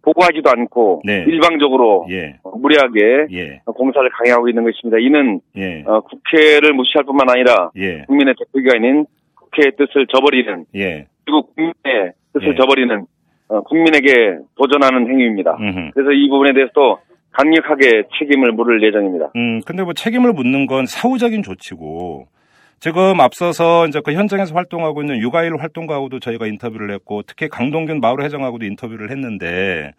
보고하지도 0.02 0.50
않고 0.50 1.02
네. 1.04 1.26
일방적으로 1.28 2.06
예. 2.10 2.38
어, 2.44 2.56
무리하게 2.58 3.28
예. 3.32 3.62
공사를 3.66 4.08
강행하고 4.10 4.48
있는 4.48 4.64
것입니다. 4.64 4.98
이는 5.00 5.42
예. 5.58 5.84
어, 5.86 6.02
국회를 6.02 6.74
무시할 6.74 7.04
뿐만 7.04 7.30
아니라 7.30 7.72
예. 7.76 8.04
국민의 8.08 8.36
대표기관인 8.38 9.06
국회의 9.36 9.72
뜻을 9.78 10.06
저버리는 10.14 10.66
예. 10.76 11.08
그리고 11.26 11.48
국민의 11.48 12.14
뜻을 12.34 12.50
예. 12.50 12.56
저버리는 12.56 13.06
어, 13.48 13.62
국민에게 13.62 14.38
도전하는 14.56 15.08
행위입니다. 15.10 15.58
음흠. 15.60 15.92
그래서 15.94 16.12
이 16.12 16.30
부분에 16.30 16.54
대해서도 16.54 17.00
강력하게 17.32 18.04
책임을 18.18 18.54
물을 18.54 18.82
예정입니다. 18.82 19.32
음, 19.36 19.60
근데 19.66 19.84
뭐 19.84 19.94
책임을 19.94 20.32
묻는 20.34 20.68
건 20.68 20.86
사후적인 20.86 21.44
조치고 21.44 22.28
지금 22.80 23.20
앞서서 23.20 23.88
이제 23.88 24.00
그 24.04 24.14
현장에서 24.14 24.54
활동하고 24.54 25.02
있는 25.02 25.20
육아일 25.20 25.58
활동가하고도 25.58 26.20
저희가 26.20 26.48
인터뷰를 26.48 26.92
했고 26.94 27.22
특히 27.24 27.48
강동균 27.48 28.00
마을 28.00 28.24
회장하고도 28.24 28.66
인터뷰를 28.66 29.12
했는데 29.12 29.92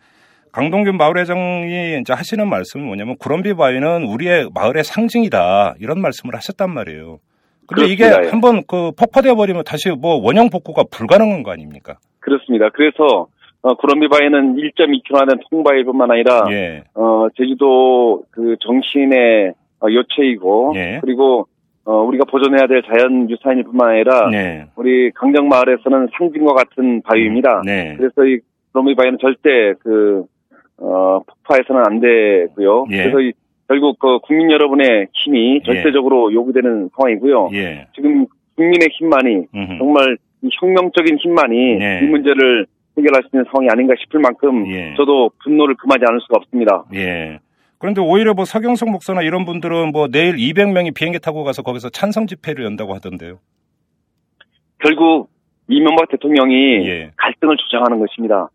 강동균 0.53 0.97
마을 0.97 1.19
회장이 1.19 1.99
이제 2.01 2.13
하시는 2.13 2.49
말씀은 2.49 2.87
뭐냐면 2.87 3.17
구럼비 3.19 3.55
바위는 3.55 4.05
우리의 4.05 4.51
마을의 4.55 4.85
상징이다 4.85 5.75
이런 5.81 6.01
말씀을 6.01 6.35
하셨단 6.35 6.71
말이에요. 6.71 7.19
근데 7.67 7.87
이게 7.87 8.05
그렇습니다. 8.05 8.27
예. 8.27 8.31
한번 8.31 8.63
그 8.67 8.93
폭파되어 8.93 9.35
버리면 9.35 9.65
다시 9.65 9.91
뭐 9.91 10.17
원형 10.23 10.51
복구가 10.51 10.85
불가능한 10.91 11.43
거 11.43 11.51
아닙니까? 11.51 11.97
그렇습니다. 12.21 12.71
그래서 12.71 13.27
어, 13.63 13.75
구럼비 13.75 14.09
바위는 14.09 14.57
1.2km 14.57 15.29
된 15.29 15.41
통바위뿐만 15.51 16.11
아니라 16.11 16.45
예. 16.53 16.85
어, 16.95 17.27
제주도 17.37 18.23
그 18.31 18.57
정신의 18.61 19.53
어, 19.81 19.87
요체이고 19.91 20.73
예. 20.77 20.99
그리고 21.03 21.49
어, 21.87 22.03
우리가 22.03 22.25
보존해야 22.25 22.67
될 22.67 22.83
자연 22.83 23.31
유산일 23.31 23.63
뿐만 23.63 23.91
아니라 23.91 24.29
네. 24.29 24.67
우리 24.75 25.13
강정 25.13 25.49
마을에서는 25.49 26.09
상징과 26.19 26.53
같은 26.55 27.01
바위입니다. 27.03 27.63
네. 27.65 27.95
그래서 27.97 28.25
이 28.25 28.41
구럼비바위는 28.73 29.19
절대 29.21 29.73
그 29.81 30.25
어, 30.79 31.21
폭파해서는 31.27 31.83
안 31.87 32.01
되고요. 32.01 32.87
예. 32.91 32.97
그래서 33.05 33.21
이, 33.21 33.33
결국 33.69 33.99
그 34.01 34.19
국민 34.19 34.51
여러분의 34.51 35.07
힘이 35.13 35.63
절대적으로 35.65 36.33
요구되는 36.33 36.91
상황이고요. 36.97 37.51
예. 37.55 37.87
지금 37.95 38.27
국민의 38.57 38.89
힘만이 38.91 39.47
음흠. 39.55 39.79
정말 39.79 40.19
이 40.43 40.49
혁명적인 40.61 41.19
힘만이 41.19 41.77
네. 41.79 42.01
이 42.03 42.07
문제를 42.07 42.67
해결할 42.99 43.23
수 43.23 43.31
있는 43.33 43.45
상황이 43.51 43.69
아닌가 43.71 43.95
싶을 44.01 44.21
만큼 44.21 44.67
예. 44.73 44.95
저도 44.97 45.31
분노를 45.45 45.77
금하지 45.77 46.05
않을 46.07 46.21
수가 46.21 46.37
없습니다. 46.39 46.85
예. 46.95 47.39
그런데 47.79 48.01
오히려 48.01 48.35
뭐 48.35 48.45
서경석 48.45 48.91
목사나 48.91 49.23
이런 49.23 49.45
분들은 49.45 49.93
뭐 49.93 50.09
내일 50.09 50.37
200명이 50.37 50.95
비행기 50.95 51.19
타고 51.21 51.45
가서 51.45 51.63
거기서 51.63 51.91
찬성 51.91 52.27
집회를 52.27 52.65
연다고 52.65 52.95
하던데요. 52.95 53.39
결국 54.79 55.29
이명박 55.69 56.09
대통령이 56.11 56.87
예. 56.89 57.11
갈등을 57.17 57.57
조장하는 57.57 57.99
것입니다. 57.99 58.49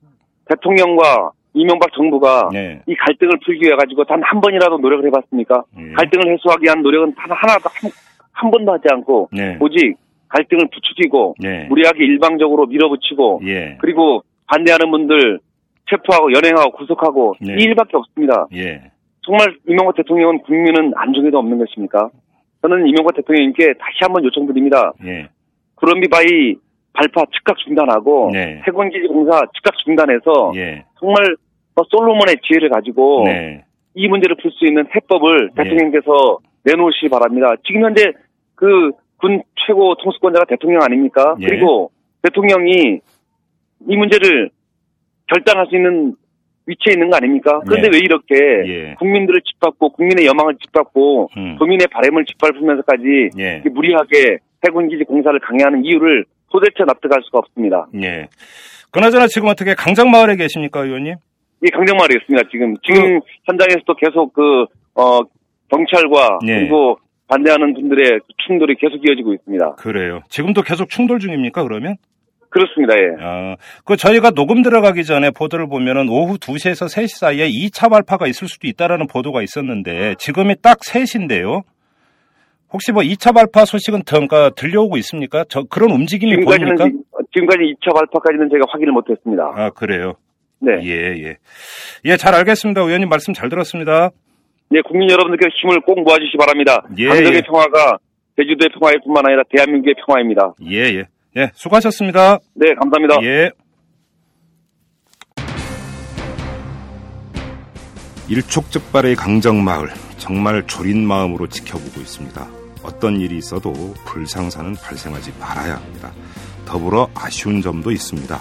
대통령과 0.45 1.31
이명박 1.53 1.91
정부가 1.93 2.49
네. 2.53 2.81
이 2.87 2.95
갈등을 2.95 3.33
풀기 3.45 3.65
위해 3.65 3.75
가지고 3.75 4.05
단 4.05 4.21
한 4.23 4.39
번이라도 4.39 4.77
노력을 4.77 5.05
해봤습니까? 5.07 5.63
예. 5.77 5.91
갈등을 5.93 6.33
해소하기 6.33 6.63
위한 6.63 6.81
노력은 6.81 7.13
단 7.15 7.29
하나도 7.31 7.69
한, 7.69 7.91
한 8.31 8.51
번도 8.51 8.71
하지 8.71 8.83
않고 8.89 9.29
네. 9.33 9.57
오직 9.59 9.95
갈등을 10.29 10.67
부추기고 10.73 11.35
네. 11.39 11.65
무리하게 11.67 12.05
일방적으로 12.05 12.65
밀어붙이고 12.67 13.41
예. 13.45 13.77
그리고 13.81 14.23
반대하는 14.47 14.89
분들 14.89 15.39
체포하고 15.89 16.31
연행하고 16.33 16.71
구속하고 16.71 17.35
네. 17.41 17.55
이 17.59 17.63
일밖에 17.63 17.97
없습니다. 17.97 18.47
예. 19.21 19.25
정말 19.25 19.57
이명박 19.67 19.95
대통령은 19.95 20.39
국민은 20.39 20.93
안중에도 20.95 21.37
없는 21.39 21.57
것입니까? 21.59 22.09
저는 22.61 22.87
이명박 22.87 23.15
대통령님께 23.15 23.73
다시 23.79 23.97
한번 24.01 24.23
요청드립니다. 24.23 24.93
예. 25.05 25.29
구럼비바위 25.75 26.55
발파 26.93 27.23
즉각 27.33 27.57
중단하고 27.57 28.29
네. 28.33 28.61
해군기지 28.67 29.07
공사 29.07 29.41
즉각 29.55 29.77
중단해서 29.83 30.51
예. 30.55 30.83
정말 30.99 31.35
뭐 31.75 31.85
솔로몬의 31.89 32.37
지혜를 32.43 32.69
가지고 32.69 33.23
네. 33.25 33.63
이 33.95 34.07
문제를 34.07 34.35
풀 34.41 34.51
수 34.51 34.65
있는 34.65 34.85
해법을 34.93 35.51
네. 35.55 35.63
대통령께서 35.63 36.39
내놓으시기 36.65 37.09
바랍니다. 37.09 37.53
지금 37.65 37.83
현재 37.83 38.13
그 38.55 38.91
군 39.21 39.43
최고 39.65 39.95
통수권자가 39.95 40.45
대통령 40.45 40.81
아닙니까? 40.81 41.35
예. 41.39 41.45
그리고 41.45 41.91
대통령이 42.23 42.99
이 43.87 43.95
문제를 43.97 44.49
결단할 45.27 45.67
수 45.67 45.75
있는 45.75 46.15
위치에 46.71 46.93
있는 46.93 47.09
거 47.09 47.17
아닙니까? 47.17 47.59
그런데 47.67 47.89
네. 47.89 47.97
왜 47.97 47.99
이렇게 47.99 48.35
예. 48.67 48.95
국민들을 48.95 49.41
짓밟고 49.41 49.91
국민의 49.91 50.25
여망을 50.25 50.55
짓밟고 50.63 51.29
음. 51.37 51.55
도민의 51.59 51.87
바램을 51.91 52.25
짓밟으면서까지 52.25 53.29
예. 53.37 53.61
무리하게 53.69 54.37
해군기지 54.65 55.03
공사를 55.03 55.37
강행하는 55.39 55.85
이유를 55.85 56.25
도대체 56.51 56.83
납득할 56.85 57.21
수가 57.23 57.39
없습니다. 57.39 57.87
예. 58.01 58.27
그나저나 58.91 59.27
지금 59.27 59.47
어떻게 59.47 59.73
강정마을에 59.73 60.35
계십니까, 60.35 60.81
의원님? 60.83 61.15
이 61.63 61.69
강정마을에 61.69 62.15
있습니다. 62.19 62.49
지금 62.51 62.75
지금 62.83 63.19
현장에서도 63.45 63.93
계속 63.95 64.33
그 64.33 64.65
어, 64.95 65.19
경찰과 65.69 66.39
예. 66.47 66.59
그리고 66.59 66.97
반대하는 67.27 67.73
분들의 67.73 68.19
충돌이 68.45 68.75
계속 68.75 68.97
이어지고 69.07 69.33
있습니다. 69.33 69.75
그래요. 69.75 70.19
지금도 70.27 70.63
계속 70.63 70.89
충돌 70.89 71.19
중입니까, 71.19 71.63
그러면? 71.63 71.95
그렇습니다. 72.51 72.93
예. 72.95 73.15
아, 73.19 73.55
그 73.85 73.95
저희가 73.97 74.29
녹음 74.31 74.61
들어가기 74.61 75.03
전에 75.05 75.31
보도를 75.31 75.67
보면은 75.67 76.07
오후 76.09 76.37
2시에서 76.37 76.85
3시 76.87 77.17
사이에 77.19 77.47
2차 77.49 77.89
발파가 77.89 78.27
있을 78.27 78.47
수도 78.47 78.67
있다라는 78.67 79.07
보도가 79.07 79.41
있었는데 79.41 80.15
지금이 80.19 80.55
딱 80.61 80.79
3시인데요. 80.79 81.63
혹시 82.73 82.91
뭐 82.91 83.03
2차 83.03 83.33
발파 83.33 83.65
소식은 83.65 84.03
더, 84.03 84.15
그러니까 84.15 84.49
들려오고 84.51 84.97
있습니까? 84.97 85.43
저 85.49 85.63
그런 85.63 85.91
움직임이 85.91 86.31
지금까지는 86.33 86.75
보입니까? 86.75 86.85
지- 86.99 87.25
지금까지 87.33 87.59
2차 87.81 87.93
발파까지는 87.93 88.49
제가 88.51 88.63
확인을 88.69 88.93
못 88.93 89.09
했습니다. 89.09 89.43
아, 89.55 89.69
그래요. 89.71 90.13
네. 90.59 90.73
예, 90.83 91.23
예. 91.23 91.37
예, 92.05 92.17
잘 92.17 92.35
알겠습니다. 92.35 92.81
의원님 92.81 93.09
말씀 93.09 93.33
잘 93.33 93.49
들었습니다. 93.49 94.11
네, 94.69 94.79
국민 94.85 95.09
여러분들께 95.09 95.47
힘을 95.55 95.81
꼭 95.81 96.01
모아주시기 96.03 96.37
바랍니다. 96.37 96.85
예, 96.97 97.07
강정의 97.07 97.37
예. 97.37 97.41
평화가 97.41 97.97
제주도의 98.37 98.69
평화일 98.79 98.99
뿐만 99.03 99.25
아니라 99.25 99.43
대한민국의 99.49 99.95
평화입니다. 100.05 100.53
예, 100.69 100.77
예. 100.99 101.03
예, 101.37 101.49
수고하셨습니다. 101.55 102.39
네, 102.55 102.73
감사합니다. 102.75 103.23
예. 103.23 103.51
일촉즉발의 108.27 109.15
강정마을 109.15 109.89
정말 110.17 110.65
졸인 110.67 111.05
마음으로 111.05 111.47
지켜보고 111.47 112.01
있습니다. 112.01 112.47
어떤 112.83 113.19
일이 113.19 113.37
있어도 113.37 113.71
불상사는 114.05 114.75
발생하지 114.75 115.33
말아야 115.39 115.75
합니다. 115.75 116.11
더불어 116.65 117.09
아쉬운 117.13 117.61
점도 117.61 117.91
있습니다. 117.91 118.39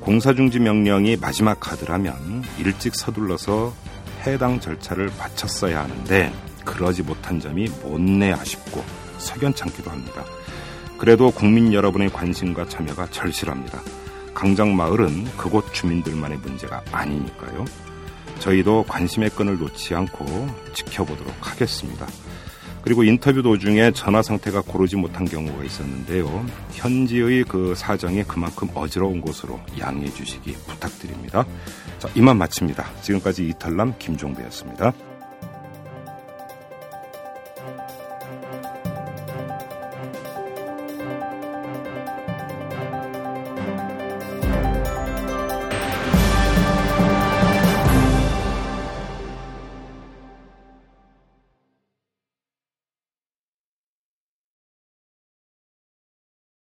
공사중지 0.00 0.58
명령이 0.58 1.16
마지막 1.16 1.60
카드라면 1.60 2.42
일찍 2.58 2.94
서둘러서 2.94 3.72
해당 4.26 4.58
절차를 4.60 5.10
마쳤어야 5.18 5.84
하는데 5.84 6.32
그러지 6.64 7.02
못한 7.02 7.40
점이 7.40 7.68
못내 7.82 8.32
아쉽고 8.32 8.84
석연찮기도 9.18 9.90
합니다. 9.90 10.24
그래도 11.02 11.32
국민 11.32 11.72
여러분의 11.72 12.10
관심과 12.10 12.68
참여가 12.68 13.10
절실합니다. 13.10 13.80
강정마을은 14.34 15.24
그곳 15.36 15.74
주민들만의 15.74 16.38
문제가 16.38 16.80
아니니까요. 16.92 17.64
저희도 18.38 18.84
관심의 18.86 19.30
끈을 19.30 19.58
놓지 19.58 19.96
않고 19.96 20.24
지켜보도록 20.74 21.34
하겠습니다. 21.40 22.06
그리고 22.82 23.02
인터뷰 23.02 23.42
도중에 23.42 23.90
전화 23.90 24.22
상태가 24.22 24.60
고르지 24.60 24.94
못한 24.94 25.24
경우가 25.24 25.64
있었는데요. 25.64 26.46
현지의 26.70 27.46
그 27.48 27.74
사정이 27.74 28.22
그만큼 28.22 28.68
어지러운 28.72 29.20
곳으로 29.20 29.58
양해해 29.80 30.08
주시기 30.08 30.52
부탁드립니다. 30.68 31.44
자, 31.98 32.08
이만 32.14 32.38
마칩니다. 32.38 32.88
지금까지 33.02 33.48
이탈남 33.48 33.94
김종배였습니다. 33.98 34.92